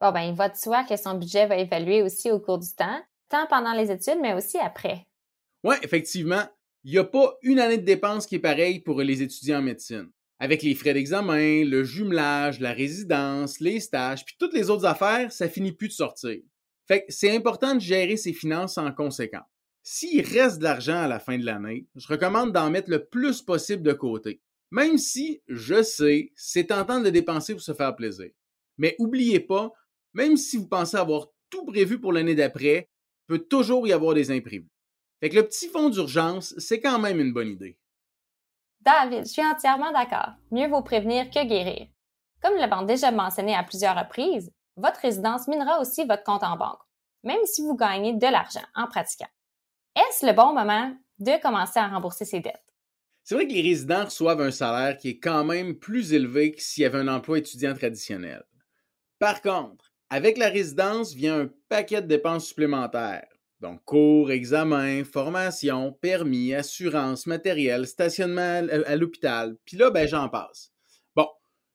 Bon, 0.00 0.10
ben, 0.10 0.22
il 0.22 0.34
va 0.34 0.48
de 0.48 0.56
soi 0.56 0.84
que 0.84 0.96
son 0.96 1.18
budget 1.18 1.46
va 1.46 1.58
évaluer 1.58 2.02
aussi 2.02 2.30
au 2.30 2.40
cours 2.40 2.58
du 2.58 2.72
temps, 2.74 3.02
tant 3.28 3.46
pendant 3.46 3.74
les 3.74 3.90
études, 3.90 4.20
mais 4.22 4.32
aussi 4.32 4.56
après. 4.56 5.06
Oui, 5.64 5.76
effectivement, 5.82 6.44
il 6.84 6.92
n'y 6.92 6.98
a 6.98 7.04
pas 7.04 7.38
une 7.40 7.58
année 7.58 7.78
de 7.78 7.86
dépenses 7.86 8.26
qui 8.26 8.34
est 8.34 8.40
pareille 8.40 8.80
pour 8.80 9.00
les 9.00 9.22
étudiants 9.22 9.60
en 9.60 9.62
médecine. 9.62 10.10
Avec 10.38 10.62
les 10.62 10.74
frais 10.74 10.92
d'examen, 10.92 11.64
le 11.64 11.84
jumelage, 11.84 12.60
la 12.60 12.74
résidence, 12.74 13.60
les 13.60 13.80
stages, 13.80 14.26
puis 14.26 14.34
toutes 14.38 14.52
les 14.52 14.68
autres 14.68 14.84
affaires, 14.84 15.32
ça 15.32 15.48
finit 15.48 15.72
plus 15.72 15.88
de 15.88 15.94
sortir. 15.94 16.36
Fait 16.86 17.00
que 17.00 17.06
c'est 17.08 17.34
important 17.34 17.74
de 17.74 17.80
gérer 17.80 18.18
ses 18.18 18.34
finances 18.34 18.76
en 18.76 18.92
conséquence. 18.92 19.48
S'il 19.82 20.20
reste 20.20 20.58
de 20.58 20.64
l'argent 20.64 20.98
à 20.98 21.08
la 21.08 21.18
fin 21.18 21.38
de 21.38 21.46
l'année, 21.46 21.86
je 21.94 22.08
recommande 22.08 22.52
d'en 22.52 22.68
mettre 22.68 22.90
le 22.90 23.06
plus 23.06 23.40
possible 23.40 23.82
de 23.82 23.94
côté. 23.94 24.42
Même 24.70 24.98
si, 24.98 25.40
je 25.48 25.82
sais, 25.82 26.30
c'est 26.36 26.66
tentant 26.66 27.00
de 27.00 27.08
dépenser 27.08 27.54
pour 27.54 27.62
se 27.62 27.72
faire 27.72 27.96
plaisir. 27.96 28.30
Mais 28.76 28.96
oubliez 28.98 29.40
pas, 29.40 29.72
même 30.12 30.36
si 30.36 30.58
vous 30.58 30.68
pensez 30.68 30.98
avoir 30.98 31.28
tout 31.48 31.64
prévu 31.64 31.98
pour 31.98 32.12
l'année 32.12 32.34
d'après, 32.34 32.90
peut 33.26 33.38
toujours 33.38 33.86
y 33.86 33.92
avoir 33.92 34.12
des 34.12 34.30
imprévus. 34.30 34.73
Fait 35.20 35.30
que 35.30 35.36
le 35.36 35.46
petit 35.46 35.68
fonds 35.68 35.90
d'urgence, 35.90 36.54
c'est 36.58 36.80
quand 36.80 36.98
même 36.98 37.20
une 37.20 37.32
bonne 37.32 37.48
idée. 37.48 37.78
David, 38.80 39.24
je 39.26 39.32
suis 39.32 39.44
entièrement 39.44 39.92
d'accord. 39.92 40.34
Mieux 40.50 40.68
vaut 40.68 40.82
prévenir 40.82 41.30
que 41.30 41.44
guérir. 41.44 41.88
Comme 42.42 42.56
l'avons 42.56 42.82
déjà 42.82 43.10
mentionné 43.10 43.54
à 43.54 43.62
plusieurs 43.62 43.98
reprises, 43.98 44.52
votre 44.76 45.00
résidence 45.00 45.48
minera 45.48 45.80
aussi 45.80 46.04
votre 46.04 46.24
compte 46.24 46.42
en 46.42 46.56
banque, 46.56 46.82
même 47.22 47.44
si 47.44 47.62
vous 47.62 47.76
gagnez 47.76 48.12
de 48.12 48.26
l'argent 48.26 48.64
en 48.74 48.86
pratiquant. 48.86 49.28
Est-ce 49.96 50.26
le 50.26 50.32
bon 50.32 50.52
moment 50.52 50.94
de 51.20 51.40
commencer 51.40 51.78
à 51.78 51.88
rembourser 51.88 52.24
ses 52.24 52.40
dettes? 52.40 52.60
C'est 53.22 53.36
vrai 53.36 53.46
que 53.46 53.52
les 53.52 53.62
résidents 53.62 54.04
reçoivent 54.04 54.42
un 54.42 54.50
salaire 54.50 54.98
qui 54.98 55.08
est 55.08 55.18
quand 55.18 55.44
même 55.44 55.78
plus 55.78 56.12
élevé 56.12 56.52
que 56.52 56.60
s'il 56.60 56.82
y 56.82 56.86
avait 56.86 56.98
un 56.98 57.08
emploi 57.08 57.38
étudiant 57.38 57.74
traditionnel. 57.74 58.44
Par 59.18 59.40
contre, 59.40 59.92
avec 60.10 60.36
la 60.36 60.50
résidence 60.50 61.14
vient 61.14 61.40
un 61.40 61.50
paquet 61.70 62.02
de 62.02 62.06
dépenses 62.06 62.46
supplémentaires 62.48 63.28
donc, 63.64 63.82
cours, 63.86 64.30
examen, 64.30 65.04
formation, 65.04 65.90
permis, 65.90 66.52
assurance, 66.52 67.26
matériel, 67.26 67.86
stationnement 67.86 68.60
à 68.68 68.94
l'hôpital. 68.94 69.56
Puis 69.64 69.78
là, 69.78 69.90
ben, 69.90 70.06
j'en 70.06 70.28
passe. 70.28 70.70
Bon, 71.16 71.26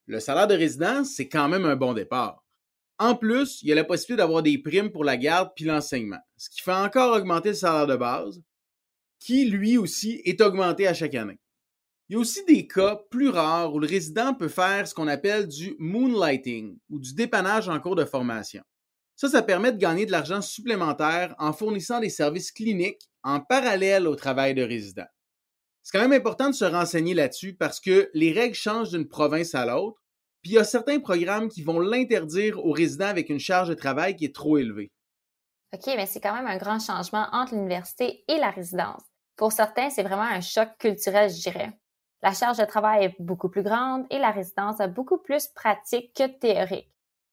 le 0.05 0.19
salaire 0.19 0.45
de 0.45 0.53
résidence, 0.53 1.15
c'est 1.15 1.27
quand 1.27 1.49
même 1.49 1.65
un 1.65 1.75
bon 1.75 1.93
départ. 1.93 2.45
En 2.99 3.15
plus, 3.15 3.63
il 3.63 3.69
y 3.69 3.71
a 3.71 3.75
la 3.75 3.83
possibilité 3.83 4.17
d'avoir 4.17 4.43
des 4.43 4.59
primes 4.59 4.91
pour 4.91 5.03
la 5.03 5.17
garde 5.17 5.49
puis 5.55 5.65
l'enseignement, 5.65 6.19
ce 6.37 6.51
qui 6.51 6.61
fait 6.61 6.73
encore 6.73 7.17
augmenter 7.17 7.49
le 7.49 7.55
salaire 7.55 7.87
de 7.87 7.95
base, 7.95 8.39
qui 9.19 9.45
lui 9.45 9.79
aussi 9.79 10.21
est 10.25 10.41
augmenté 10.41 10.85
à 10.85 10.93
chaque 10.93 11.15
année. 11.15 11.39
Il 12.07 12.13
y 12.13 12.15
a 12.17 12.19
aussi 12.19 12.45
des 12.45 12.67
cas 12.67 13.01
plus 13.09 13.29
rares 13.29 13.73
où 13.73 13.79
le 13.79 13.87
résident 13.87 14.35
peut 14.35 14.47
faire 14.47 14.87
ce 14.87 14.93
qu'on 14.93 15.07
appelle 15.07 15.47
du 15.47 15.75
moonlighting 15.79 16.77
ou 16.91 16.99
du 16.99 17.15
dépannage 17.15 17.67
en 17.67 17.79
cours 17.79 17.95
de 17.95 18.05
formation. 18.05 18.61
Ça, 19.19 19.27
ça 19.27 19.41
permet 19.41 19.73
de 19.73 19.77
gagner 19.77 20.05
de 20.05 20.13
l'argent 20.13 20.39
supplémentaire 20.39 21.35
en 21.39 21.51
fournissant 21.51 21.99
des 21.99 22.09
services 22.09 22.53
cliniques 22.53 23.09
en 23.21 23.41
parallèle 23.41 24.07
au 24.07 24.15
travail 24.15 24.53
de 24.53 24.63
résident. 24.63 25.07
C'est 25.83 25.97
quand 25.97 26.07
même 26.07 26.17
important 26.17 26.47
de 26.47 26.55
se 26.55 26.63
renseigner 26.63 27.13
là-dessus 27.13 27.53
parce 27.53 27.81
que 27.81 28.09
les 28.13 28.31
règles 28.31 28.55
changent 28.55 28.91
d'une 28.91 29.09
province 29.09 29.55
à 29.55 29.65
l'autre, 29.65 30.01
puis 30.41 30.51
il 30.51 30.53
y 30.53 30.57
a 30.57 30.63
certains 30.63 31.01
programmes 31.01 31.49
qui 31.49 31.63
vont 31.63 31.81
l'interdire 31.81 32.65
aux 32.65 32.71
résidents 32.71 33.07
avec 33.07 33.27
une 33.27 33.41
charge 33.41 33.67
de 33.67 33.73
travail 33.73 34.15
qui 34.15 34.23
est 34.23 34.33
trop 34.33 34.57
élevée. 34.57 34.89
OK, 35.73 35.87
mais 35.97 36.05
c'est 36.05 36.21
quand 36.21 36.33
même 36.33 36.47
un 36.47 36.55
grand 36.55 36.79
changement 36.79 37.27
entre 37.33 37.55
l'université 37.55 38.23
et 38.29 38.37
la 38.37 38.51
résidence. 38.51 39.01
Pour 39.35 39.51
certains, 39.51 39.89
c'est 39.89 40.03
vraiment 40.03 40.21
un 40.21 40.39
choc 40.39 40.69
culturel, 40.79 41.29
je 41.29 41.41
dirais. 41.41 41.77
La 42.23 42.31
charge 42.31 42.57
de 42.57 42.63
travail 42.63 43.03
est 43.03 43.15
beaucoup 43.19 43.49
plus 43.49 43.63
grande 43.63 44.05
et 44.11 44.17
la 44.17 44.31
résidence 44.31 44.79
est 44.79 44.87
beaucoup 44.87 45.17
plus 45.17 45.49
pratique 45.49 46.13
que 46.15 46.25
théorique 46.25 46.89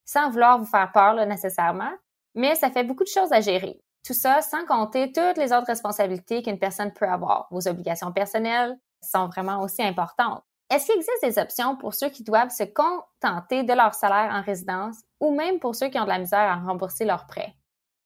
sans 0.07 0.31
vouloir 0.31 0.59
vous 0.59 0.65
faire 0.65 0.91
peur 0.93 1.15
nécessairement, 1.27 1.93
mais 2.35 2.55
ça 2.55 2.71
fait 2.71 2.85
beaucoup 2.85 3.05
de 3.05 3.09
choses 3.09 3.33
à 3.33 3.43
gérer. 3.43 3.79
Tout 4.07 4.15
ça 4.15 4.41
sans 4.41 4.65
compter 4.65 5.13
toutes 5.13 5.37
les 5.37 5.53
autres 5.53 5.67
responsabilités 5.67 6.43
qu'une 6.43 6.59
personne 6.59 6.93
peut 6.93 7.09
avoir. 7.09 7.49
Vos 7.51 7.69
obligations 7.69 8.13
personnelles 8.13 8.79
sont 9.03 9.27
vraiment 9.27 9.61
aussi 9.63 9.83
importantes. 9.83 10.43
Est-ce 10.71 10.87
qu'il 10.87 10.97
existe 10.97 11.23
des 11.23 11.39
options 11.39 11.77
pour 11.77 11.95
ceux 11.95 12.09
qui 12.09 12.25
doivent 12.25 12.51
se 12.51 12.65
contenter 12.65 13.63
de 13.63 13.73
leur 13.73 13.95
salaire 13.95 14.33
en 14.33 14.43
résidence 14.43 14.99
ou 15.21 15.35
même 15.35 15.59
pour 15.59 15.75
ceux 15.75 15.89
qui 15.89 15.99
ont 15.99 16.05
de 16.05 16.09
la 16.09 16.19
misère 16.19 16.39
à 16.39 16.57
rembourser 16.57 17.05
leurs 17.05 17.27
prêts? 17.27 17.55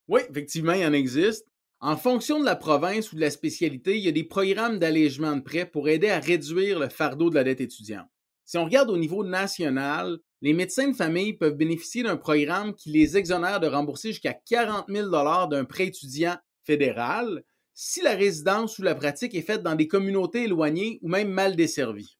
Oui, 0.09 0.21
effectivement, 0.29 0.73
il 0.73 0.81
y 0.81 0.87
en 0.87 0.93
existe. 0.93 1.47
En 1.81 1.97
fonction 1.97 2.39
de 2.39 2.45
la 2.45 2.57
province 2.57 3.13
ou 3.13 3.17
de 3.17 3.21
la 3.21 3.31
spécialité, 3.31 3.97
il 3.97 4.05
y 4.05 4.09
a 4.09 4.13
des 4.13 4.25
programmes 4.25 4.79
d'allègement 4.79 5.37
de 5.37 5.41
prêts 5.41 5.65
pour 5.65 5.89
aider 5.89 6.11
à 6.11 6.19
réduire 6.19 6.79
le 6.79 6.91
fardeau 6.91 7.31
de 7.31 7.35
la 7.35 7.45
dette 7.45 7.63
étudiante. 7.63 8.09
Si 8.45 8.59
on 8.59 8.65
regarde 8.65 8.91
au 8.91 8.99
niveau 8.99 9.25
national, 9.25 10.19
les 10.43 10.55
médecins 10.55 10.89
de 10.89 10.97
famille 10.97 11.35
peuvent 11.35 11.57
bénéficier 11.57 12.03
d'un 12.03 12.17
programme 12.17 12.75
qui 12.75 12.91
les 12.91 13.17
exonère 13.17 13.61
de 13.61 13.67
rembourser 13.67 14.09
jusqu'à 14.09 14.33
40 14.33 14.87
000 14.89 15.11
d'un 15.49 15.65
prêt 15.65 15.87
étudiant 15.87 16.37
fédéral 16.65 17.43
si 17.75 18.03
la 18.03 18.13
résidence 18.13 18.79
ou 18.79 18.83
la 18.83 18.95
pratique 18.95 19.35
est 19.35 19.43
faite 19.43 19.63
dans 19.63 19.75
des 19.75 19.89
communautés 19.89 20.45
éloignées 20.45 20.99
ou 21.03 21.09
même 21.09 21.29
mal 21.29 21.57
desservies. 21.57 22.19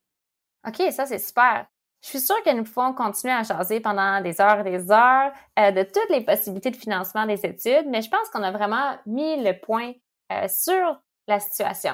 OK, 0.67 0.83
ça 0.91 1.07
c'est 1.07 1.19
super. 1.19 1.67
Je 2.03 2.09
suis 2.09 2.21
sûre 2.21 2.43
que 2.43 2.55
nous 2.55 2.65
pouvons 2.65 2.95
continuer 2.95 3.35
à 3.35 3.43
jaser 3.43 3.81
pendant 3.81 4.23
des 4.23 4.41
heures 4.41 4.67
et 4.67 4.71
des 4.71 4.91
heures 4.91 5.33
euh, 5.59 5.71
de 5.71 5.83
toutes 5.83 6.09
les 6.09 6.25
possibilités 6.25 6.71
de 6.71 6.77
financement 6.77 7.27
des 7.27 7.45
études, 7.45 7.87
mais 7.89 8.01
je 8.01 8.09
pense 8.09 8.29
qu'on 8.33 8.43
a 8.43 8.51
vraiment 8.51 8.97
mis 9.05 9.43
le 9.43 9.59
point 9.61 9.93
euh, 10.33 10.49
sur 10.49 10.99
la 11.29 11.41
situation. 11.41 11.93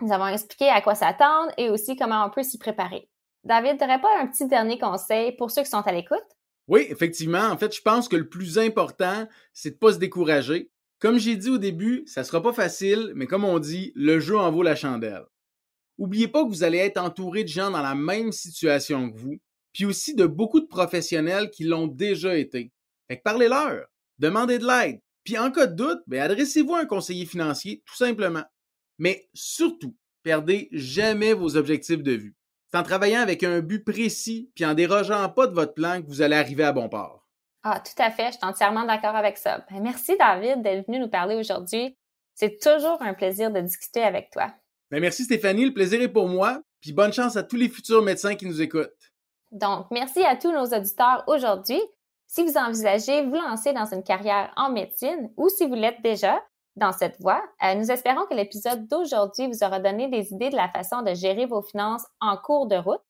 Nous 0.00 0.12
avons 0.12 0.28
expliqué 0.28 0.68
à 0.68 0.80
quoi 0.80 0.94
s'attendre 0.94 1.52
et 1.56 1.68
aussi 1.68 1.96
comment 1.96 2.24
on 2.24 2.30
peut 2.30 2.44
s'y 2.44 2.58
préparer. 2.58 3.09
David, 3.44 3.78
t'aurais 3.78 4.00
pas 4.00 4.20
un 4.20 4.26
petit 4.26 4.46
dernier 4.46 4.78
conseil 4.78 5.32
pour 5.32 5.50
ceux 5.50 5.62
qui 5.62 5.70
sont 5.70 5.78
à 5.78 5.92
l'écoute? 5.92 6.18
Oui, 6.68 6.86
effectivement. 6.88 7.48
En 7.48 7.56
fait, 7.56 7.74
je 7.74 7.82
pense 7.82 8.08
que 8.08 8.16
le 8.16 8.28
plus 8.28 8.58
important, 8.58 9.26
c'est 9.52 9.72
de 9.72 9.76
pas 9.76 9.94
se 9.94 9.98
décourager. 9.98 10.70
Comme 11.00 11.18
j'ai 11.18 11.36
dit 11.36 11.48
au 11.48 11.58
début, 11.58 12.04
ça 12.06 12.24
sera 12.24 12.42
pas 12.42 12.52
facile, 12.52 13.12
mais 13.14 13.26
comme 13.26 13.44
on 13.44 13.58
dit, 13.58 13.92
le 13.94 14.20
jeu 14.20 14.36
en 14.38 14.52
vaut 14.52 14.62
la 14.62 14.76
chandelle. 14.76 15.24
Oubliez 15.98 16.28
pas 16.28 16.44
que 16.44 16.48
vous 16.48 16.62
allez 16.62 16.78
être 16.78 16.98
entouré 16.98 17.42
de 17.42 17.48
gens 17.48 17.70
dans 17.70 17.82
la 17.82 17.94
même 17.94 18.32
situation 18.32 19.10
que 19.10 19.16
vous, 19.16 19.36
puis 19.72 19.86
aussi 19.86 20.14
de 20.14 20.26
beaucoup 20.26 20.60
de 20.60 20.66
professionnels 20.66 21.50
qui 21.50 21.64
l'ont 21.64 21.86
déjà 21.86 22.36
été. 22.36 22.72
Fait 23.08 23.16
que 23.16 23.22
parlez-leur, 23.22 23.86
demandez 24.18 24.58
de 24.58 24.66
l'aide, 24.66 25.00
puis 25.24 25.38
en 25.38 25.50
cas 25.50 25.66
de 25.66 25.74
doute, 25.74 26.00
ben 26.06 26.20
adressez-vous 26.20 26.74
à 26.74 26.80
un 26.80 26.86
conseiller 26.86 27.26
financier, 27.26 27.82
tout 27.86 27.96
simplement. 27.96 28.44
Mais 28.98 29.28
surtout, 29.32 29.96
perdez 30.22 30.68
jamais 30.72 31.32
vos 31.32 31.56
objectifs 31.56 32.02
de 32.02 32.12
vue. 32.12 32.36
C'est 32.70 32.78
en 32.78 32.82
travaillant 32.82 33.20
avec 33.20 33.42
un 33.42 33.60
but 33.60 33.84
précis 33.84 34.50
puis 34.54 34.64
en 34.64 34.74
dérogeant 34.74 35.28
pas 35.28 35.46
de 35.46 35.54
votre 35.54 35.74
plan 35.74 36.00
que 36.00 36.06
vous 36.06 36.22
allez 36.22 36.36
arriver 36.36 36.64
à 36.64 36.72
bon 36.72 36.88
port. 36.88 37.26
Ah, 37.62 37.80
tout 37.80 38.00
à 38.02 38.10
fait, 38.10 38.28
je 38.28 38.32
suis 38.32 38.44
entièrement 38.46 38.84
d'accord 38.84 39.16
avec 39.16 39.36
ça. 39.36 39.64
Ben, 39.70 39.82
merci 39.82 40.16
David 40.16 40.62
d'être 40.62 40.86
venu 40.86 40.98
nous 40.98 41.08
parler 41.08 41.34
aujourd'hui. 41.34 41.96
C'est 42.34 42.58
toujours 42.60 43.02
un 43.02 43.12
plaisir 43.12 43.50
de 43.50 43.60
discuter 43.60 44.02
avec 44.02 44.30
toi. 44.30 44.52
Ben, 44.90 45.00
merci 45.00 45.24
Stéphanie, 45.24 45.66
le 45.66 45.74
plaisir 45.74 46.00
est 46.00 46.08
pour 46.08 46.28
moi, 46.28 46.62
puis 46.80 46.92
bonne 46.92 47.12
chance 47.12 47.36
à 47.36 47.42
tous 47.42 47.56
les 47.56 47.68
futurs 47.68 48.02
médecins 48.02 48.34
qui 48.34 48.46
nous 48.46 48.62
écoutent. 48.62 49.12
Donc, 49.50 49.86
merci 49.90 50.22
à 50.24 50.36
tous 50.36 50.52
nos 50.52 50.64
auditeurs 50.64 51.24
aujourd'hui. 51.26 51.80
Si 52.28 52.44
vous 52.44 52.56
envisagez 52.56 53.26
vous 53.26 53.34
lancer 53.34 53.72
dans 53.72 53.92
une 53.92 54.04
carrière 54.04 54.52
en 54.56 54.70
médecine 54.70 55.32
ou 55.36 55.48
si 55.48 55.66
vous 55.66 55.74
l'êtes 55.74 56.00
déjà, 56.02 56.40
dans 56.80 56.92
cette 56.92 57.20
voie. 57.20 57.42
Euh, 57.62 57.74
nous 57.74 57.90
espérons 57.90 58.26
que 58.26 58.34
l'épisode 58.34 58.88
d'aujourd'hui 58.88 59.46
vous 59.46 59.62
aura 59.62 59.78
donné 59.78 60.08
des 60.08 60.32
idées 60.32 60.50
de 60.50 60.56
la 60.56 60.68
façon 60.68 61.02
de 61.02 61.14
gérer 61.14 61.46
vos 61.46 61.62
finances 61.62 62.06
en 62.20 62.36
cours 62.36 62.66
de 62.66 62.76
route. 62.76 63.02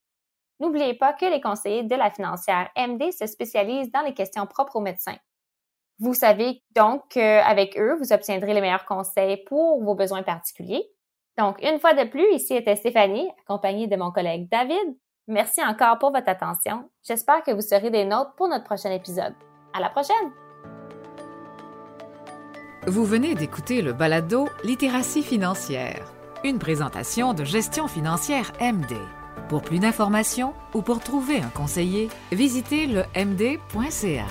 N'oubliez 0.59 0.95
pas 0.95 1.15
que 1.15 1.25
les 1.25 1.41
conseillers 1.41 1.85
de 1.85 1.95
la 1.95 2.11
financière 2.11 2.69
MD 2.77 3.13
se 3.13 3.27
spécialisent 3.27 3.91
dans 3.91 4.03
les 4.03 4.13
questions 4.13 4.47
propres 4.47 4.77
aux 4.77 4.81
médecins. 4.81 5.17
Vous 5.99 6.15
savez 6.15 6.63
donc 6.75 7.03
qu'avec 7.11 7.79
eux, 7.79 7.97
vous 7.99 8.13
obtiendrez 8.13 8.53
les 8.53 8.61
meilleurs 8.61 8.85
conseils 8.85 9.39
pour 9.45 9.83
vos 9.83 9.95
besoins 9.95 10.23
particuliers. 10.23 10.85
Donc, 11.39 11.63
une 11.63 11.79
fois 11.79 11.95
de 11.95 12.09
plus, 12.09 12.27
ici 12.35 12.55
était 12.55 12.77
Stéphanie, 12.77 13.31
accompagnée 13.43 13.87
de 13.87 13.97
mon 13.97 14.11
collègue 14.11 14.49
David. 14.51 14.99
Merci 15.29 15.63
encore 15.63 15.99
pour 15.99 16.11
votre 16.11 16.29
attention. 16.29 16.91
J'espère 17.03 17.43
que 17.43 17.53
vous 17.53 17.61
serez 17.61 17.91
des 17.91 18.05
nôtres 18.05 18.35
pour 18.37 18.49
notre 18.49 18.65
prochain 18.65 18.91
épisode. 18.91 19.35
À 19.73 19.81
la 19.81 19.91
prochaine! 19.91 20.50
Vous 22.87 23.05
venez 23.05 23.35
d'écouter 23.35 23.83
le 23.83 23.93
balado 23.93 24.49
Littératie 24.65 25.23
financière, 25.23 26.11
une 26.45 26.59
présentation 26.59 27.35
de 27.35 27.45
gestion 27.45 27.89
financière 27.89 28.53
MD. 28.59 28.97
Pour 29.51 29.61
plus 29.61 29.81
d'informations 29.81 30.55
ou 30.73 30.81
pour 30.81 31.01
trouver 31.01 31.37
un 31.37 31.51
conseiller, 31.51 32.09
visitez 32.33 32.87
le 32.87 33.03
md.ca. 33.15 34.27